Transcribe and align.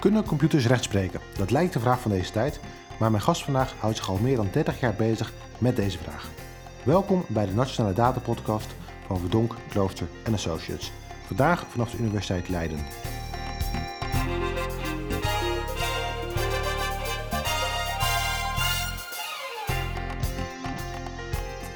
Kunnen 0.00 0.24
computers 0.24 0.66
rechtspreken? 0.66 1.20
Dat 1.36 1.50
lijkt 1.50 1.72
de 1.72 1.80
vraag 1.80 2.00
van 2.00 2.10
deze 2.10 2.32
tijd, 2.32 2.60
maar 2.98 3.10
mijn 3.10 3.22
gast 3.22 3.44
vandaag 3.44 3.74
houdt 3.78 3.96
zich 3.96 4.08
al 4.08 4.18
meer 4.18 4.36
dan 4.36 4.48
30 4.52 4.80
jaar 4.80 4.94
bezig 4.94 5.32
met 5.58 5.76
deze 5.76 5.98
vraag. 5.98 6.28
Welkom 6.82 7.24
bij 7.28 7.46
de 7.46 7.54
Nationale 7.54 7.94
Data 7.94 8.20
Podcast 8.20 8.74
van 9.06 9.18
Verdonk, 9.18 9.54
Klooster 9.68 10.06
en 10.24 10.32
Associates. 10.32 10.92
Vandaag 11.26 11.66
vanaf 11.68 11.90
de 11.90 11.98
Universiteit 11.98 12.48
Leiden. 12.48 12.78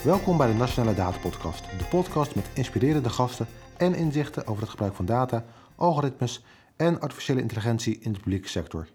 Welkom 0.04 0.36
bij 0.36 0.46
de 0.46 0.54
Nationale 0.54 0.94
Data 0.94 1.18
Podcast, 1.18 1.64
de 1.78 1.84
podcast 1.84 2.34
met 2.34 2.50
inspirerende 2.54 3.10
gasten 3.10 3.46
en 3.76 3.94
inzichten 3.94 4.46
over 4.46 4.62
het 4.62 4.70
gebruik 4.70 4.94
van 4.94 5.04
data, 5.04 5.44
algoritmes 5.76 6.44
en 6.76 7.00
artificiële 7.00 7.40
intelligentie 7.40 7.98
in 8.00 8.12
de 8.12 8.18
publieke 8.18 8.48
sector. 8.48 8.88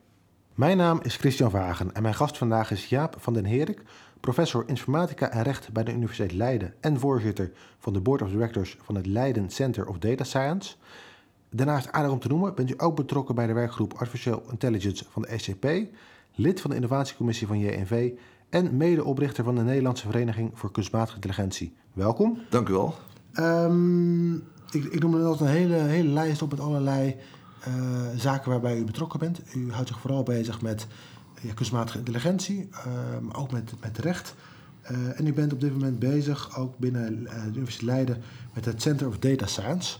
Mijn 0.54 0.78
naam 0.78 1.00
is 1.02 1.16
Christian 1.16 1.50
Wagen 1.52 1.94
en 1.94 2.02
mijn 2.02 2.14
gast 2.14 2.38
vandaag 2.38 2.72
is 2.72 2.86
Jaap 2.86 3.16
van 3.20 3.34
den 3.34 3.46
Herik, 3.46 3.82
professor 4.20 4.64
informatica 4.68 5.30
en 5.30 5.44
recht 5.44 5.72
bij 5.72 5.84
de 5.84 5.92
Universiteit 5.92 6.32
Leiden 6.32 6.74
en 6.80 7.00
voorzitter 7.00 7.52
van 7.80 7.94
de 7.94 8.02
Board 8.02 8.22
of 8.22 8.30
Directors 8.30 8.78
van 8.82 8.96
het 8.96 9.06
Leiden 9.06 9.50
Center 9.50 9.88
of 9.88 9.98
Data 9.98 10.24
Science. 10.24 10.76
Daarnaast 11.50 11.92
aardig 11.92 12.12
om 12.12 12.20
te 12.20 12.28
noemen, 12.28 12.56
bent 12.56 12.72
u 12.72 12.74
ook 12.78 12.96
betrokken 12.96 13.36
bij 13.36 13.48
de 13.48 13.54
werkgroep 13.54 13.94
Artificial 13.94 14.44
Intelligence 14.50 15.06
van 15.10 15.22
de 15.22 15.38
SCP, 15.38 15.66
lid 16.36 16.62
van 16.62 16.70
de 16.70 16.76
innovatiecommissie 16.76 17.48
van 17.48 17.60
JNV 17.60 18.12
en 18.50 18.78
medeoprichter 18.78 19.44
van 19.44 19.56
de 19.56 19.62
Nederlandse 19.62 20.06
Vereniging 20.06 20.52
voor 20.54 20.72
Kunstmatige 20.72 21.16
Intelligentie. 21.16 21.74
Welkom. 21.94 22.40
Dank 22.50 22.70
u 22.70 22.74
wel. 22.74 22.96
Um, 23.34 24.34
ik, 24.72 24.84
ik 24.84 25.00
noem 25.00 25.16
er 25.16 25.26
altijd 25.26 25.50
een 25.50 25.56
hele, 25.56 25.76
hele 25.76 26.10
lijst 26.10 26.42
op 26.42 26.52
met 26.52 26.60
allerlei 26.60 27.16
zaken 28.16 28.52
waarbij 28.52 28.78
u 28.78 28.84
betrokken 28.84 29.20
bent. 29.20 29.42
U 29.56 29.72
houdt 29.72 29.88
zich 29.88 30.00
vooral 30.00 30.24
bezig 30.24 30.62
met 30.62 30.88
ja, 31.42 31.54
kunstmatige 31.54 31.98
intelligentie, 31.98 32.70
uh, 32.72 32.86
maar 33.22 33.36
ook 33.36 33.52
met, 33.52 33.74
met 33.82 33.98
recht. 33.98 34.36
En 35.16 35.28
u 35.28 35.34
bent 35.34 35.54
op 35.54 35.62
dit 35.62 35.72
moment 35.72 36.00
bezig, 36.00 36.58
ook 36.58 36.78
binnen 36.78 37.24
de 37.24 37.30
Universiteit 37.54 37.82
Leiden, 37.82 38.22
met 38.54 38.66
het 38.66 38.82
Center 38.82 39.08
of 39.08 39.18
Data 39.18 39.46
Science. 39.46 39.98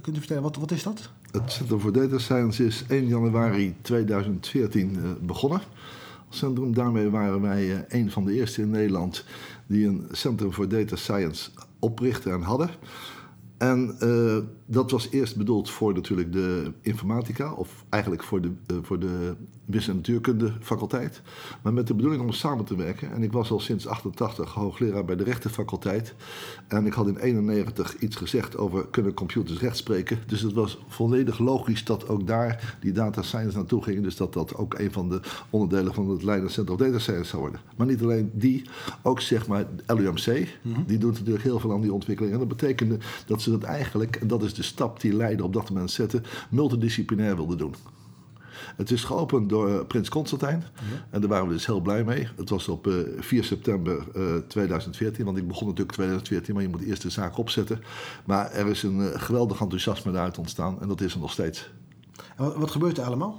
Kunt 0.00 0.16
u 0.16 0.18
vertellen, 0.18 0.42
wat, 0.42 0.56
wat 0.56 0.70
is 0.70 0.82
dat? 0.82 1.10
Het 1.30 1.52
Center 1.52 1.80
for 1.80 1.92
Data 1.92 2.18
Science 2.18 2.64
is 2.64 2.84
1 2.88 3.06
januari 3.06 3.74
2014 3.82 5.18
begonnen 5.20 5.60
centrum. 6.34 6.74
Daarmee 6.74 7.10
waren 7.10 7.40
wij 7.40 7.84
een 7.88 8.10
van 8.10 8.24
de 8.24 8.32
eerste 8.32 8.62
in 8.62 8.70
Nederland 8.70 9.24
die 9.66 9.86
een 9.86 10.08
Centrum 10.10 10.52
voor 10.52 10.68
Data 10.68 10.96
Science 10.96 11.50
oprichten 11.78 12.32
en 12.32 12.42
hadden. 12.42 12.70
En 13.56 13.96
uh, 14.00 14.36
dat 14.66 14.90
was 14.90 15.10
eerst 15.10 15.36
bedoeld 15.36 15.70
voor 15.70 15.94
natuurlijk 15.94 16.32
de 16.32 16.72
informatica, 16.80 17.52
of 17.52 17.84
eigenlijk 17.88 18.22
voor 18.22 18.40
de, 18.40 18.52
uh, 18.66 18.76
voor 18.82 18.98
de 18.98 19.34
wiskunde 19.64 19.90
en 19.90 19.96
natuurkunde 19.96 20.52
faculteit. 20.60 21.22
Maar 21.62 21.72
met 21.72 21.86
de 21.86 21.94
bedoeling 21.94 22.22
om 22.22 22.32
samen 22.32 22.64
te 22.64 22.76
werken. 22.76 23.12
En 23.12 23.22
ik 23.22 23.32
was 23.32 23.50
al 23.50 23.60
sinds 23.60 23.86
88 23.86 24.52
hoogleraar 24.52 25.04
bij 25.04 25.16
de 25.16 25.24
rechtenfaculteit. 25.24 26.14
En 26.68 26.86
ik 26.86 26.92
had 26.92 27.06
in 27.06 27.16
91 27.16 27.98
iets 27.98 28.16
gezegd 28.16 28.56
over 28.56 28.86
kunnen 28.86 29.14
computers 29.14 29.60
recht 29.60 29.76
spreken. 29.76 30.18
Dus 30.26 30.40
het 30.40 30.52
was 30.52 30.78
volledig 30.88 31.38
logisch 31.38 31.84
dat 31.84 32.08
ook 32.08 32.26
daar 32.26 32.76
die 32.80 32.92
data 32.92 33.22
science 33.22 33.56
naartoe 33.56 33.82
ging. 33.82 34.02
Dus 34.02 34.16
dat 34.16 34.32
dat 34.32 34.56
ook 34.56 34.78
een 34.78 34.92
van 34.92 35.08
de 35.08 35.20
onderdelen 35.50 35.94
van 35.94 36.08
het 36.08 36.22
Leiden 36.22 36.50
Center 36.50 36.74
of 36.74 36.80
Data 36.80 36.98
Science 36.98 37.24
zou 37.24 37.42
worden. 37.42 37.60
Maar 37.76 37.86
niet 37.86 38.02
alleen 38.02 38.30
die, 38.34 38.62
ook 39.02 39.20
zeg 39.20 39.46
maar 39.46 39.66
LUMC. 39.86 40.48
Mm 40.62 40.74
-hmm. 40.74 40.84
Die 40.86 40.98
doet 40.98 41.18
natuurlijk 41.18 41.44
heel 41.44 41.60
veel 41.60 41.72
aan 41.72 41.80
die 41.80 41.92
ontwikkeling. 41.92 42.32
En 42.34 42.38
dat 42.38 42.48
betekende 42.48 42.98
dat 43.26 43.42
ze 43.44 43.58
dat 43.58 43.62
eigenlijk, 43.62 44.16
en 44.16 44.26
dat 44.26 44.42
is 44.42 44.54
de 44.54 44.62
stap 44.62 45.00
die 45.00 45.12
Leiden 45.12 45.44
op 45.44 45.52
dat 45.52 45.70
moment 45.70 45.90
zette, 45.90 46.20
multidisciplinair 46.50 47.36
wilde 47.36 47.56
doen. 47.56 47.74
Het 48.76 48.90
is 48.90 49.04
geopend 49.04 49.48
door 49.48 49.86
Prins 49.86 50.08
Constantijn. 50.08 50.64
Ja. 50.74 51.06
En 51.10 51.20
daar 51.20 51.30
waren 51.30 51.46
we 51.46 51.52
dus 51.52 51.66
heel 51.66 51.80
blij 51.80 52.04
mee. 52.04 52.28
Het 52.36 52.48
was 52.48 52.68
op 52.68 52.86
uh, 52.86 52.94
4 53.18 53.44
september 53.44 54.04
uh, 54.16 54.36
2014. 54.48 55.24
Want 55.24 55.36
ik 55.36 55.48
begon 55.48 55.66
natuurlijk 55.66 55.92
2014, 55.92 56.54
maar 56.54 56.62
je 56.62 56.68
moet 56.68 56.82
eerst 56.82 57.02
de 57.02 57.10
zaak 57.10 57.38
opzetten. 57.38 57.80
Maar 58.24 58.50
er 58.50 58.66
is 58.66 58.82
een 58.82 59.20
geweldig 59.20 59.60
enthousiasme 59.60 60.12
daaruit 60.12 60.38
ontstaan. 60.38 60.80
En 60.80 60.88
dat 60.88 61.00
is 61.00 61.14
er 61.14 61.20
nog 61.20 61.32
steeds. 61.32 61.70
Wat 62.36 62.70
gebeurt 62.70 62.98
er 62.98 63.04
allemaal? 63.04 63.38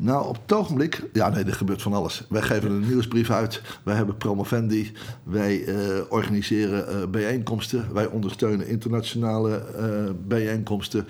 Nou, 0.00 0.26
op 0.26 0.38
het 0.42 0.52
ogenblik, 0.52 1.08
ja 1.12 1.28
nee, 1.28 1.44
er 1.44 1.54
gebeurt 1.54 1.82
van 1.82 1.92
alles. 1.92 2.26
Wij 2.28 2.42
geven 2.42 2.70
een 2.70 2.86
nieuwsbrief 2.88 3.30
uit, 3.30 3.62
wij 3.82 3.94
hebben 3.94 4.16
promovendi, 4.16 4.92
wij 5.22 5.64
uh, 5.64 6.00
organiseren 6.08 6.96
uh, 6.96 7.08
bijeenkomsten, 7.08 7.92
wij 7.92 8.06
ondersteunen 8.06 8.66
internationale 8.66 9.64
uh, 9.80 10.10
bijeenkomsten. 10.26 11.06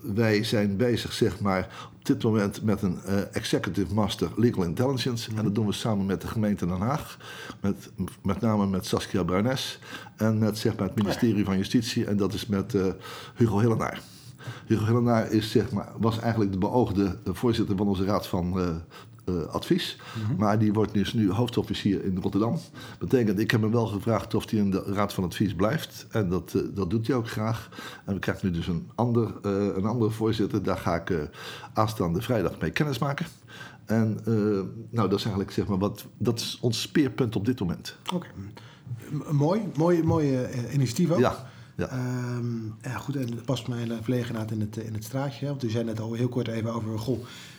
wij 0.00 0.44
zijn 0.44 0.76
bezig, 0.76 1.12
zeg 1.12 1.40
maar, 1.40 1.88
op 1.94 2.04
dit 2.04 2.22
moment 2.22 2.62
met 2.62 2.82
een 2.82 2.98
Executive 3.32 3.94
Master 3.94 4.28
Legal 4.36 4.64
Intelligence. 4.64 5.30
En 5.36 5.44
dat 5.44 5.54
doen 5.54 5.66
we 5.66 5.72
samen 5.72 6.06
met 6.06 6.20
de 6.20 6.26
gemeente 6.26 6.66
Den 6.66 6.80
Haag, 6.80 7.16
met, 7.60 7.90
met 8.22 8.40
name 8.40 8.66
met 8.66 8.86
Saskia 8.86 9.22
Bruines 9.22 9.78
en 10.16 10.38
met 10.38 10.58
zeg 10.58 10.76
maar, 10.76 10.86
het 10.86 10.96
ministerie 10.96 11.44
van 11.44 11.56
Justitie 11.56 12.06
en 12.06 12.16
dat 12.16 12.34
is 12.34 12.46
met 12.46 12.74
Hugo 13.34 13.58
Hillenaar. 13.58 14.00
Hugo 14.66 14.84
Hellenaar 14.84 15.30
is, 15.30 15.50
zeg 15.50 15.70
maar, 15.70 15.92
was 15.98 16.18
eigenlijk 16.18 16.52
de 16.52 16.58
beoogde 16.58 17.16
voorzitter 17.24 17.76
van 17.76 17.88
onze 17.88 18.04
raad 18.04 18.26
van 18.26 18.58
uh, 18.58 18.68
uh, 19.28 19.44
advies. 19.46 19.96
Mm 20.16 20.26
-hmm. 20.26 20.36
Maar 20.36 20.58
die 20.58 20.72
wordt 20.72 20.94
dus 20.94 21.12
nu 21.12 21.30
hoofdofficier 21.30 22.04
in 22.04 22.18
Rotterdam. 22.20 22.58
Betekent, 22.98 23.38
ik 23.38 23.50
heb 23.50 23.60
hem 23.60 23.70
wel 23.70 23.86
gevraagd 23.86 24.34
of 24.34 24.50
hij 24.50 24.58
in 24.58 24.70
de 24.70 24.82
raad 24.86 25.12
van 25.12 25.24
advies 25.24 25.54
blijft. 25.54 26.06
En 26.10 26.28
dat, 26.28 26.52
uh, 26.56 26.62
dat 26.74 26.90
doet 26.90 27.06
hij 27.06 27.16
ook 27.16 27.28
graag. 27.28 27.68
En 28.04 28.14
we 28.14 28.20
krijgen 28.20 28.48
nu 28.48 28.54
dus 28.54 28.66
een, 28.66 28.90
ander, 28.94 29.34
een 29.76 29.84
andere 29.84 30.10
voorzitter. 30.10 30.62
Daar 30.62 30.78
ga 30.78 30.94
ik 30.94 31.28
aanstaande 31.72 32.22
vrijdag 32.22 32.60
mee 32.60 32.70
kennismaken. 32.70 33.26
En 33.84 34.20
nou, 34.90 35.08
dat 35.08 35.18
is 35.18 35.24
eigenlijk 35.24 35.50
zeg 35.50 35.66
maar 35.66 35.78
wat, 35.78 36.06
dat 36.18 36.40
is 36.40 36.58
ons 36.60 36.80
speerpunt 36.80 37.36
op 37.36 37.44
dit 37.44 37.60
moment. 37.60 37.96
Oké. 38.12 38.14
Okay. 38.14 38.30
Mooi, 39.32 39.62
mooi, 39.76 40.02
mooie 40.02 40.48
initiatief 40.72 41.10
ook. 41.10 41.18
Ja. 41.18 41.46
Ja. 41.76 41.92
Um, 42.36 42.74
ja, 42.82 42.98
goed, 42.98 43.16
en 43.16 43.30
het 43.30 43.44
past 43.44 43.68
mijn 43.68 44.02
verlegenheid 44.02 44.50
in 44.50 44.60
het, 44.60 44.76
in 44.76 44.94
het 44.94 45.04
straatje. 45.04 45.46
Want 45.46 45.64
u 45.64 45.70
zei 45.70 45.84
net 45.84 46.00
al 46.00 46.12
heel 46.12 46.28
kort 46.28 46.48
even 46.48 46.74
over, 46.74 46.98
goh, 46.98 47.18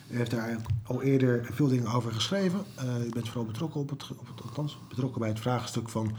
u 0.10 0.18
heeft 0.18 0.32
daar 0.32 0.58
al 0.84 1.02
eerder 1.02 1.48
veel 1.52 1.68
dingen 1.68 1.92
over 1.92 2.12
geschreven. 2.12 2.60
Uh, 2.84 3.06
u 3.06 3.10
bent 3.10 3.28
vooral 3.28 3.46
betrokken, 3.46 3.82
op 3.82 3.90
het, 3.90 4.12
op 4.18 4.28
het, 4.28 4.42
althans, 4.42 4.80
betrokken 4.90 5.20
bij 5.20 5.30
het 5.30 5.40
vraagstuk 5.40 5.90
van 5.90 6.16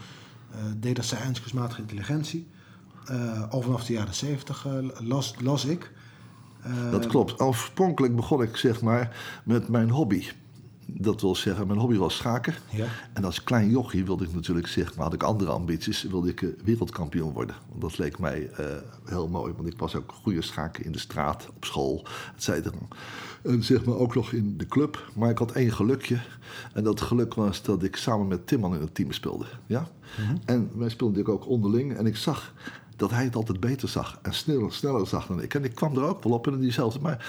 uh, 0.55 0.62
data 0.77 1.03
science, 1.03 1.41
kunstmatige 1.41 1.81
intelligentie. 1.81 2.47
Uh, 3.11 3.51
al 3.51 3.62
vanaf 3.62 3.84
de 3.84 3.93
jaren 3.93 4.15
zeventig 4.15 4.67
las, 4.99 5.34
las 5.39 5.65
ik. 5.65 5.93
Dat 6.91 7.07
klopt. 7.07 7.41
Oorspronkelijk 7.41 8.17
begon 8.17 8.43
ik 8.43 8.57
zeg 8.57 8.81
maar 8.81 9.17
met 9.45 9.69
mijn 9.69 9.91
hobby. 9.91 10.25
Dat 10.87 11.21
wil 11.21 11.35
zeggen, 11.35 11.67
mijn 11.67 11.79
hobby 11.79 11.97
was 11.97 12.17
schaken. 12.17 12.55
Ja. 12.71 12.87
En 13.13 13.25
als 13.25 13.45
klein 13.45 13.71
jochie 13.71 14.05
wilde 14.05 14.25
ik 14.25 14.35
natuurlijk 14.35 14.67
zeg 14.67 14.95
maar, 14.95 15.05
had 15.05 15.15
ik 15.15 15.23
andere 15.23 15.51
ambities, 15.51 16.03
wilde 16.03 16.29
ik 16.29 16.47
wereldkampioen 16.65 17.33
worden. 17.33 17.57
Want 17.69 17.81
dat 17.81 17.99
leek 17.99 18.19
mij 18.19 18.51
uh, 18.61 18.67
heel 19.05 19.29
mooi, 19.29 19.53
want 19.57 19.69
ik 19.69 19.79
was 19.79 19.95
ook 19.95 20.15
goede 20.23 20.43
schaken 20.43 20.85
in 20.85 20.93
de 20.93 20.99
straat, 20.99 21.49
op 21.57 21.65
school, 21.65 22.07
et 22.37 22.43
cetera. 22.43 22.77
En 23.43 23.63
zeg 23.63 23.85
maar 23.85 23.97
ook 23.97 24.15
nog 24.15 24.33
in 24.33 24.57
de 24.57 24.67
club. 24.67 25.11
Maar 25.15 25.31
ik 25.31 25.39
had 25.39 25.53
één 25.53 25.73
gelukje. 25.73 26.19
En 26.73 26.85
dat 26.85 27.01
geluk 27.01 27.35
was 27.35 27.63
dat 27.63 27.83
ik 27.83 27.97
samen 27.97 28.27
met 28.29 28.47
Timman 28.47 28.75
in 28.75 28.81
het 28.81 28.95
team 28.95 29.13
speelde. 29.13 29.47
Ja? 29.67 29.89
Mm 30.19 30.27
-hmm. 30.27 30.39
En 30.45 30.71
wij 30.75 30.89
speelden 30.89 31.17
natuurlijk 31.17 31.45
ook 31.45 31.51
onderling. 31.51 31.97
En 31.97 32.07
ik 32.07 32.17
zag 32.17 32.53
dat 32.97 33.11
hij 33.11 33.25
het 33.25 33.37
altijd 33.37 33.61
beter 33.61 33.89
zag 33.89 34.19
en 34.23 34.35
sneller, 34.35 34.73
sneller 34.73 35.07
zag 35.07 35.27
dan 35.27 35.43
ik. 35.43 35.55
En 35.55 35.65
ik 35.65 35.75
kwam 35.75 35.97
er 35.97 36.03
ook 36.03 36.25
wel 36.25 36.33
op 36.33 36.47
in 36.47 36.61
diezelfde. 36.61 37.01
Maar 37.01 37.27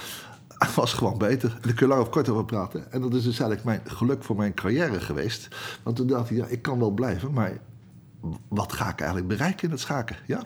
was 0.75 0.94
gewoon 0.94 1.18
beter. 1.18 1.50
En 1.50 1.62
daar 1.62 1.74
kun 1.74 1.88
je 1.88 1.94
lang 1.94 2.02
of 2.02 2.09
kort 2.09 2.30
over 2.30 2.46
praten. 2.46 2.91
En 2.91 3.02
dat 3.02 3.13
is 3.13 3.24
dus 3.24 3.40
eigenlijk 3.40 3.63
mijn 3.63 3.81
geluk 3.97 4.24
voor 4.24 4.35
mijn 4.35 4.53
carrière 4.53 5.00
geweest. 5.00 5.47
Want 5.84 5.96
toen 5.96 6.08
dacht 6.08 6.30
ik, 6.30 6.38
ja, 6.38 6.46
ik 6.46 6.62
kan 6.62 6.80
wel 6.80 6.91
blijven, 6.91 7.34
maar 7.34 7.58
wat 8.47 8.74
ga 8.74 8.90
ik 8.90 9.00
eigenlijk 9.00 9.28
bereiken 9.28 9.63
in 9.63 9.72
het 9.72 9.80
schaken? 9.80 10.16
Ja? 10.25 10.44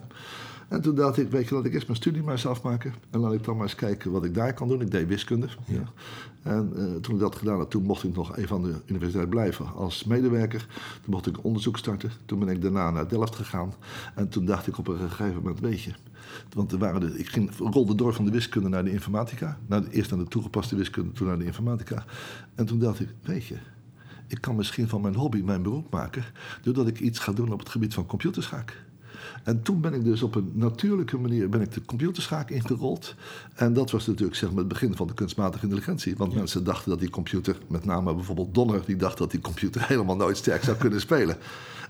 En 0.68 0.82
toen 0.82 0.96
dacht 0.96 1.18
ik, 1.18 1.32
weet 1.32 1.48
je, 1.48 1.56
laat 1.56 1.66
ik 1.66 1.74
eerst 1.74 1.88
mijn 1.88 2.00
studie 2.00 2.24
maar 2.24 2.34
eens 2.34 2.46
afmaken. 2.48 2.94
En 3.10 3.20
laat 3.20 3.34
ik 3.34 3.44
dan 3.44 3.56
maar 3.56 3.66
eens 3.66 3.76
kijken 3.76 4.12
wat 4.12 4.26
ik 4.26 4.34
daar 4.34 4.54
kan 4.54 4.68
doen. 4.68 4.82
Ik 4.82 4.92
deed 4.92 5.08
wiskunde. 5.08 5.48
Ja. 5.66 5.84
En 6.44 6.74
uh, 6.76 6.96
toen 6.96 7.14
ik 7.14 7.20
dat 7.20 7.36
gedaan 7.36 7.58
had, 7.58 7.70
toen 7.70 7.84
mocht 7.84 8.04
ik 8.04 8.16
nog 8.16 8.38
even 8.38 8.56
aan 8.56 8.64
de 8.64 8.76
universiteit 8.86 9.30
blijven 9.30 9.74
als 9.74 10.04
medewerker. 10.04 10.68
Toen 11.04 11.14
mocht 11.14 11.28
ik 11.28 11.44
onderzoek 11.44 11.78
starten. 11.78 12.12
Toen 12.26 12.40
ben 12.40 12.48
ik 12.48 12.62
daarna 12.62 12.92
naar 12.92 13.08
Delft 13.08 13.36
gegaan. 13.36 13.74
En 14.16 14.30
toen 14.30 14.46
dacht 14.46 14.68
ik 14.68 14.78
op 14.78 14.88
een 14.88 14.98
gegeven 14.98 15.36
moment, 15.36 15.60
weet 15.60 15.82
je... 15.82 15.92
Want 16.54 16.72
er 16.72 16.78
waren 16.78 17.02
de, 17.02 17.20
ik 17.20 17.30
ging, 17.30 17.52
rolde 17.58 17.96
door 17.96 18.14
van 18.14 18.26
de 18.26 18.32
wiskunde 18.32 18.70
naar 18.70 18.84
de 18.84 18.92
informatica. 18.92 19.58
Naar 19.68 19.82
de, 19.82 19.92
eerst 19.92 20.10
naar 20.10 20.20
de 20.20 20.28
toegepaste 20.28 20.76
wiskunde, 20.76 21.12
toen 21.12 21.28
naar 21.28 21.38
de 21.38 21.46
informatica. 21.46 22.06
En 22.56 22.66
toen 22.66 22.80
dacht 22.80 23.00
ik, 23.00 23.10
weet 23.22 23.46
je, 23.46 23.56
ik 24.28 24.42
kan 24.42 24.56
misschien 24.56 24.88
van 24.88 25.02
mijn 25.02 25.16
hobby 25.16 25.42
mijn 25.42 25.62
beroep 25.62 25.92
maken... 25.92 26.24
doordat 26.62 26.88
ik 26.88 27.00
iets 27.00 27.20
ga 27.20 27.32
doen 27.32 27.52
op 27.52 27.60
het 27.60 27.70
gebied 27.70 27.94
van 27.94 28.06
computerschaak. 28.06 28.84
En 29.44 29.62
toen 29.62 29.82
ben 29.82 29.94
ik 29.94 30.04
dus 30.04 30.22
op 30.22 30.36
een 30.36 30.52
natuurlijke 30.54 31.18
manier 31.18 31.50
ben 31.50 31.62
ik 31.62 31.74
de 31.74 31.86
computerschaak 31.86 32.50
ingerold. 32.50 33.16
En 33.54 33.74
dat 33.74 33.92
was 33.92 34.08
natuurlijk 34.08 34.38
zeg 34.38 34.50
maar, 34.50 34.60
het 34.60 34.68
begin 34.68 34.96
van 34.96 35.08
de 35.08 35.14
kunstmatige 35.14 35.64
intelligentie. 35.64 36.16
Want 36.18 36.34
mensen 36.34 36.64
dachten 36.64 36.90
dat 36.90 37.00
die 37.00 37.10
computer, 37.10 37.58
met 37.68 37.86
name 37.86 38.14
bijvoorbeeld 38.14 38.54
Donner, 38.54 38.82
die 38.86 38.96
dacht 38.96 39.18
dat 39.18 39.32
die 39.32 39.40
computer 39.40 39.88
helemaal 39.88 40.16
nooit 40.16 40.38
sterk 40.38 40.64
zou 40.64 40.78
kunnen 40.78 41.00
spelen. 41.00 41.38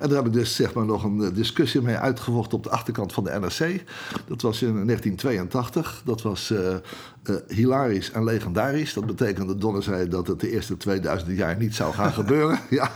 En 0.02 0.08
daar 0.08 0.18
heb 0.18 0.28
ik 0.28 0.34
dus 0.34 0.56
zeg 0.56 0.74
maar, 0.74 0.86
nog 0.86 1.04
een 1.04 1.24
eh, 1.24 1.34
discussie 1.34 1.82
mee 1.82 1.96
uitgevochten 1.96 2.58
op 2.58 2.64
de 2.64 2.70
achterkant 2.70 3.14
van 3.14 3.24
de 3.24 3.40
NRC. 3.40 3.84
Dat 4.28 4.42
was 4.42 4.62
in 4.62 4.86
1982. 4.86 6.02
Dat 6.06 6.22
was 6.22 6.52
uh, 6.52 6.60
uh, 7.30 7.36
hilarisch 7.48 8.12
en 8.12 8.24
legendarisch. 8.24 8.94
Dat 8.94 9.06
betekende, 9.06 9.56
Donner 9.56 9.84
zei 9.84 10.08
dat 10.08 10.28
het 10.28 10.40
de 10.40 10.52
eerste 10.52 10.78
2000 10.78 11.38
jaar 11.38 11.58
niet 11.58 11.76
zou 11.76 11.94
gaan 11.94 12.14
gebeuren. 12.22 12.60
ja. 12.70 12.92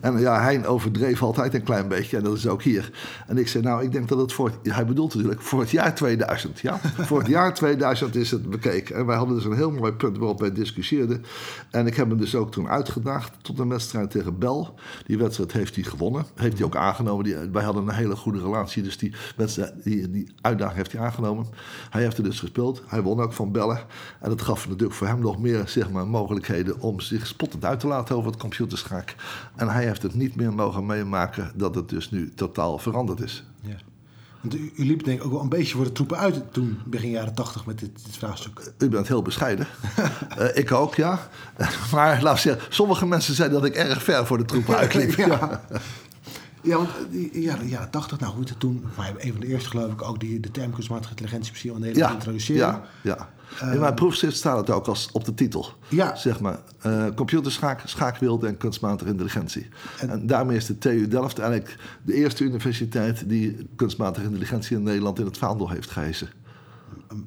En 0.00 0.18
ja, 0.18 0.42
Hein 0.42 0.66
overdreef 0.66 1.22
altijd 1.22 1.54
een 1.54 1.62
klein 1.62 1.88
beetje. 1.88 2.16
En 2.16 2.22
dat 2.22 2.36
is 2.36 2.46
ook 2.46 2.62
hier. 2.62 2.90
En 3.26 3.38
ik 3.38 3.48
zei, 3.48 3.64
nou, 3.64 3.84
ik 3.84 3.92
denk 3.94 4.08
dat 4.08 4.18
het 4.18 4.32
voor... 4.32 4.52
Hij 4.62 4.86
bedoelt 4.86 5.14
natuurlijk 5.14 5.42
voor 5.42 5.60
het 5.60 5.70
jaar 5.70 5.94
2000. 5.94 6.60
Ja? 6.60 6.80
voor 7.08 7.18
het 7.18 7.28
jaar 7.28 7.54
2000 7.54 8.16
is 8.16 8.30
het 8.30 8.50
bekeken. 8.50 8.96
En 8.96 9.06
wij 9.06 9.16
hadden 9.16 9.34
dus 9.34 9.44
een 9.44 9.56
heel 9.56 9.70
mooi 9.70 9.92
punt 9.92 10.18
waarop 10.18 10.40
wij 10.40 10.52
discussieerden. 10.52 11.24
En 11.70 11.86
ik 11.86 11.96
heb 11.96 12.08
hem 12.08 12.18
dus 12.18 12.34
ook 12.34 12.52
toen 12.52 12.68
uitgedaagd 12.68 13.32
tot 13.42 13.58
een 13.58 13.68
wedstrijd 13.68 14.10
tegen 14.10 14.38
Bel. 14.38 14.74
Die 15.06 15.18
wedstrijd 15.18 15.52
heeft 15.52 15.74
hij 15.74 15.84
gewonnen. 15.84 16.24
Heeft 16.34 16.56
hij 16.56 16.66
ook 16.66 16.76
aangenomen. 16.76 17.24
Die, 17.24 17.36
wij 17.52 17.62
hadden 17.62 17.88
een 17.88 17.94
hele 17.94 18.16
goede 18.16 18.40
relatie. 18.40 18.82
Dus 18.82 18.98
die, 18.98 19.14
wedstrijd, 19.36 19.84
die, 19.84 20.10
die 20.10 20.34
uitdaging 20.40 20.76
heeft 20.76 20.92
hij 20.92 21.00
aangenomen. 21.00 21.46
Hij 21.90 22.02
heeft 22.02 22.18
er 22.18 22.24
dus 22.24 22.40
gespeeld. 22.40 22.82
Hij 22.86 23.02
won 23.02 23.20
ook 23.20 23.32
van 23.32 23.52
Bellen. 23.52 23.78
En 24.20 24.28
dat 24.28 24.42
gaf 24.42 24.68
natuurlijk 24.68 24.94
voor 24.94 25.06
hem 25.06 25.20
nog 25.20 25.38
meer 25.38 25.62
zeg 25.66 25.90
maar, 25.90 26.06
mogelijkheden 26.06 26.80
om 26.80 27.00
zich 27.00 27.26
spottend 27.26 27.64
uit 27.64 27.80
te 27.80 27.86
laten 27.86 28.16
over 28.16 28.30
het 28.30 28.40
computerschaak. 28.40 29.14
En 29.56 29.68
hij 29.68 29.84
heeft 29.84 30.02
het 30.02 30.14
niet 30.14 30.36
meer 30.36 30.52
mogen 30.52 30.86
meemaken 30.86 31.52
dat 31.54 31.74
het 31.74 31.88
dus 31.88 32.10
nu 32.10 32.34
totaal 32.34 32.78
veranderd 32.78 33.20
is. 33.20 33.44
Want 34.44 34.56
u, 34.56 34.72
u, 34.76 34.84
liep 34.84 35.04
denk 35.04 35.18
ik 35.18 35.24
ook 35.24 35.32
wel 35.32 35.40
een 35.40 35.48
beetje 35.48 35.74
voor 35.76 35.84
de 35.84 35.92
troepen 35.92 36.18
uit 36.18 36.42
toen, 36.52 36.78
begin 36.84 37.10
jaren 37.10 37.34
tachtig, 37.34 37.66
met 37.66 37.78
dit, 37.78 37.90
dit, 38.04 38.16
vraagstuk. 38.16 38.72
U 38.78 38.88
bent 38.88 39.08
heel 39.08 39.22
bescheiden. 39.22 39.66
uh, 40.38 40.56
ik 40.62 40.72
ook, 40.72 40.94
ja. 40.94 41.28
maar 41.92 42.22
laat 42.22 42.34
ik 42.34 42.40
zeggen, 42.40 42.62
sommige 42.68 43.06
mensen 43.06 43.34
zeiden 43.34 43.60
dat 43.60 43.68
ik 43.68 43.76
erg 43.76 44.02
ver 44.02 44.26
voor 44.26 44.38
de 44.38 44.44
troepen 44.44 44.76
uitliep. 44.82 45.14
ja. 45.14 45.64
Ja, 46.64 46.76
want 46.76 46.88
ja, 47.32 47.56
de 47.56 47.68
jaren 47.68 47.90
80, 47.90 48.20
nou 48.20 48.32
goed, 48.34 48.54
toen, 48.58 48.84
maar 48.96 49.12
een 49.18 49.32
van 49.32 49.40
de 49.40 49.46
eerste 49.46 49.68
geloof 49.68 49.92
ik 49.92 50.02
ook 50.02 50.20
die 50.20 50.40
de 50.40 50.50
term 50.50 50.72
kunstmatige 50.72 51.10
intelligentie 51.10 51.50
precies 51.50 51.70
in 51.70 51.80
Nederland 51.80 52.10
ja, 52.10 52.14
introduceren. 52.14 52.60
Ja, 52.60 52.84
ja. 53.02 53.32
In 53.72 53.80
mijn 53.80 53.94
proefschrift 53.94 54.36
staat 54.36 54.56
het 54.56 54.70
ook 54.70 54.86
als 54.86 55.08
op 55.12 55.24
de 55.24 55.34
titel. 55.34 55.66
Ja. 55.88 56.16
Zeg 56.16 56.40
maar, 56.40 56.58
uh, 56.86 57.06
computerschaak, 57.14 57.80
schaakwilde 57.84 58.46
en 58.46 58.56
kunstmatige 58.56 59.10
intelligentie. 59.10 59.68
En, 60.00 60.10
en, 60.10 60.26
daarmee 60.26 60.56
is 60.56 60.66
de 60.66 60.78
TU 60.78 61.08
Delft 61.08 61.38
eigenlijk 61.38 61.76
de 62.02 62.14
eerste 62.14 62.44
universiteit 62.44 63.28
die 63.28 63.68
kunstmatige 63.76 64.26
intelligentie 64.26 64.76
in 64.76 64.82
Nederland 64.82 65.18
in 65.18 65.24
het 65.24 65.38
vaandel 65.38 65.68
heeft 65.68 65.90
geheizen. 65.90 66.28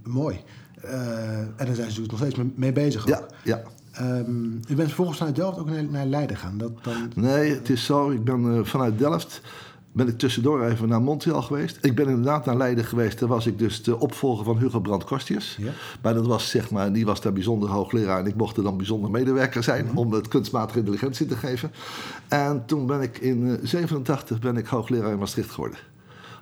Mooi. 0.04 0.44
Uh, 0.86 1.40
en 1.40 1.66
daar 1.66 1.75
zijn 1.75 1.92
ze 1.92 2.00
dus 2.00 2.10
nog 2.10 2.19
steeds 2.19 2.36
mee 2.56 2.72
bezig. 2.72 3.01
Ook. 3.01 3.07
Ja, 3.07 3.25
ja. 3.44 3.62
Um, 4.01 4.59
u 4.69 4.75
bent 4.75 4.88
vervolgens 4.88 5.17
vanuit 5.17 5.35
Delft 5.35 5.59
ook 5.59 5.69
naar, 5.69 5.83
naar 5.83 6.05
Leiden 6.05 6.38
gaan? 6.38 6.57
Dat 6.57 6.71
dan... 6.83 7.11
Nee, 7.15 7.53
het 7.53 7.69
is 7.69 7.85
zo. 7.85 8.09
Ik 8.09 8.23
ben 8.23 8.45
uh, 8.45 8.63
vanuit 8.63 8.97
Delft 8.97 9.41
ben 9.97 10.07
ik 10.07 10.17
tussendoor 10.17 10.63
even 10.63 10.88
naar 10.88 11.01
Montreal 11.01 11.41
geweest. 11.41 11.77
Ik 11.81 11.95
ben 11.95 12.07
inderdaad 12.07 12.45
naar 12.45 12.57
Leiden 12.57 12.85
geweest. 12.85 13.19
Daar 13.19 13.29
was 13.29 13.45
ik 13.47 13.59
dus 13.59 13.83
de 13.83 13.99
opvolger 13.99 14.45
van 14.45 14.57
Hugo 14.57 14.79
Brandt 14.79 15.03
Kostius. 15.03 15.57
Ja. 15.59 15.71
Maar 16.01 16.13
dat 16.13 16.27
was, 16.27 16.49
zeg 16.49 16.71
maar, 16.71 16.94
die 16.94 17.05
was 17.05 17.21
daar 17.21 17.33
bijzonder 17.33 17.69
hoogleraar. 17.69 18.19
En 18.19 18.25
ik 18.25 18.35
mocht 18.35 18.57
er 18.57 18.63
dan 18.63 18.77
bijzonder 18.77 19.11
medewerker 19.11 19.63
zijn 19.63 19.83
mm 19.83 19.89
-hmm. 19.89 19.97
om 19.97 20.13
het 20.13 20.27
kunstmatige 20.27 20.79
intelligentie 20.79 21.25
te 21.25 21.35
geven. 21.35 21.71
En 22.27 22.63
toen 22.65 22.85
ben 22.85 23.01
ik 23.01 23.17
in 23.17 23.39
1987 23.39 24.39
ben 24.39 24.57
ik 24.57 24.67
hoogleraar 24.67 25.11
in 25.11 25.19
Maastricht 25.19 25.51
geworden. 25.51 25.79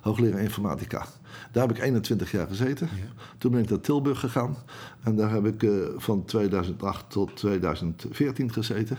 Hoogleraar 0.05 0.41
informatica. 0.41 1.05
Daar 1.51 1.67
heb 1.67 1.77
ik 1.77 1.83
21 1.83 2.31
jaar 2.31 2.47
gezeten. 2.47 2.89
Ja. 2.95 3.23
Toen 3.37 3.51
ben 3.51 3.61
ik 3.61 3.69
naar 3.69 3.79
Tilburg 3.79 4.19
gegaan. 4.19 4.57
En 5.03 5.15
daar 5.15 5.31
heb 5.31 5.45
ik 5.45 5.63
uh, 5.63 5.85
van 5.97 6.25
2008 6.25 7.05
tot 7.07 7.35
2014 7.35 8.53
gezeten. 8.53 8.97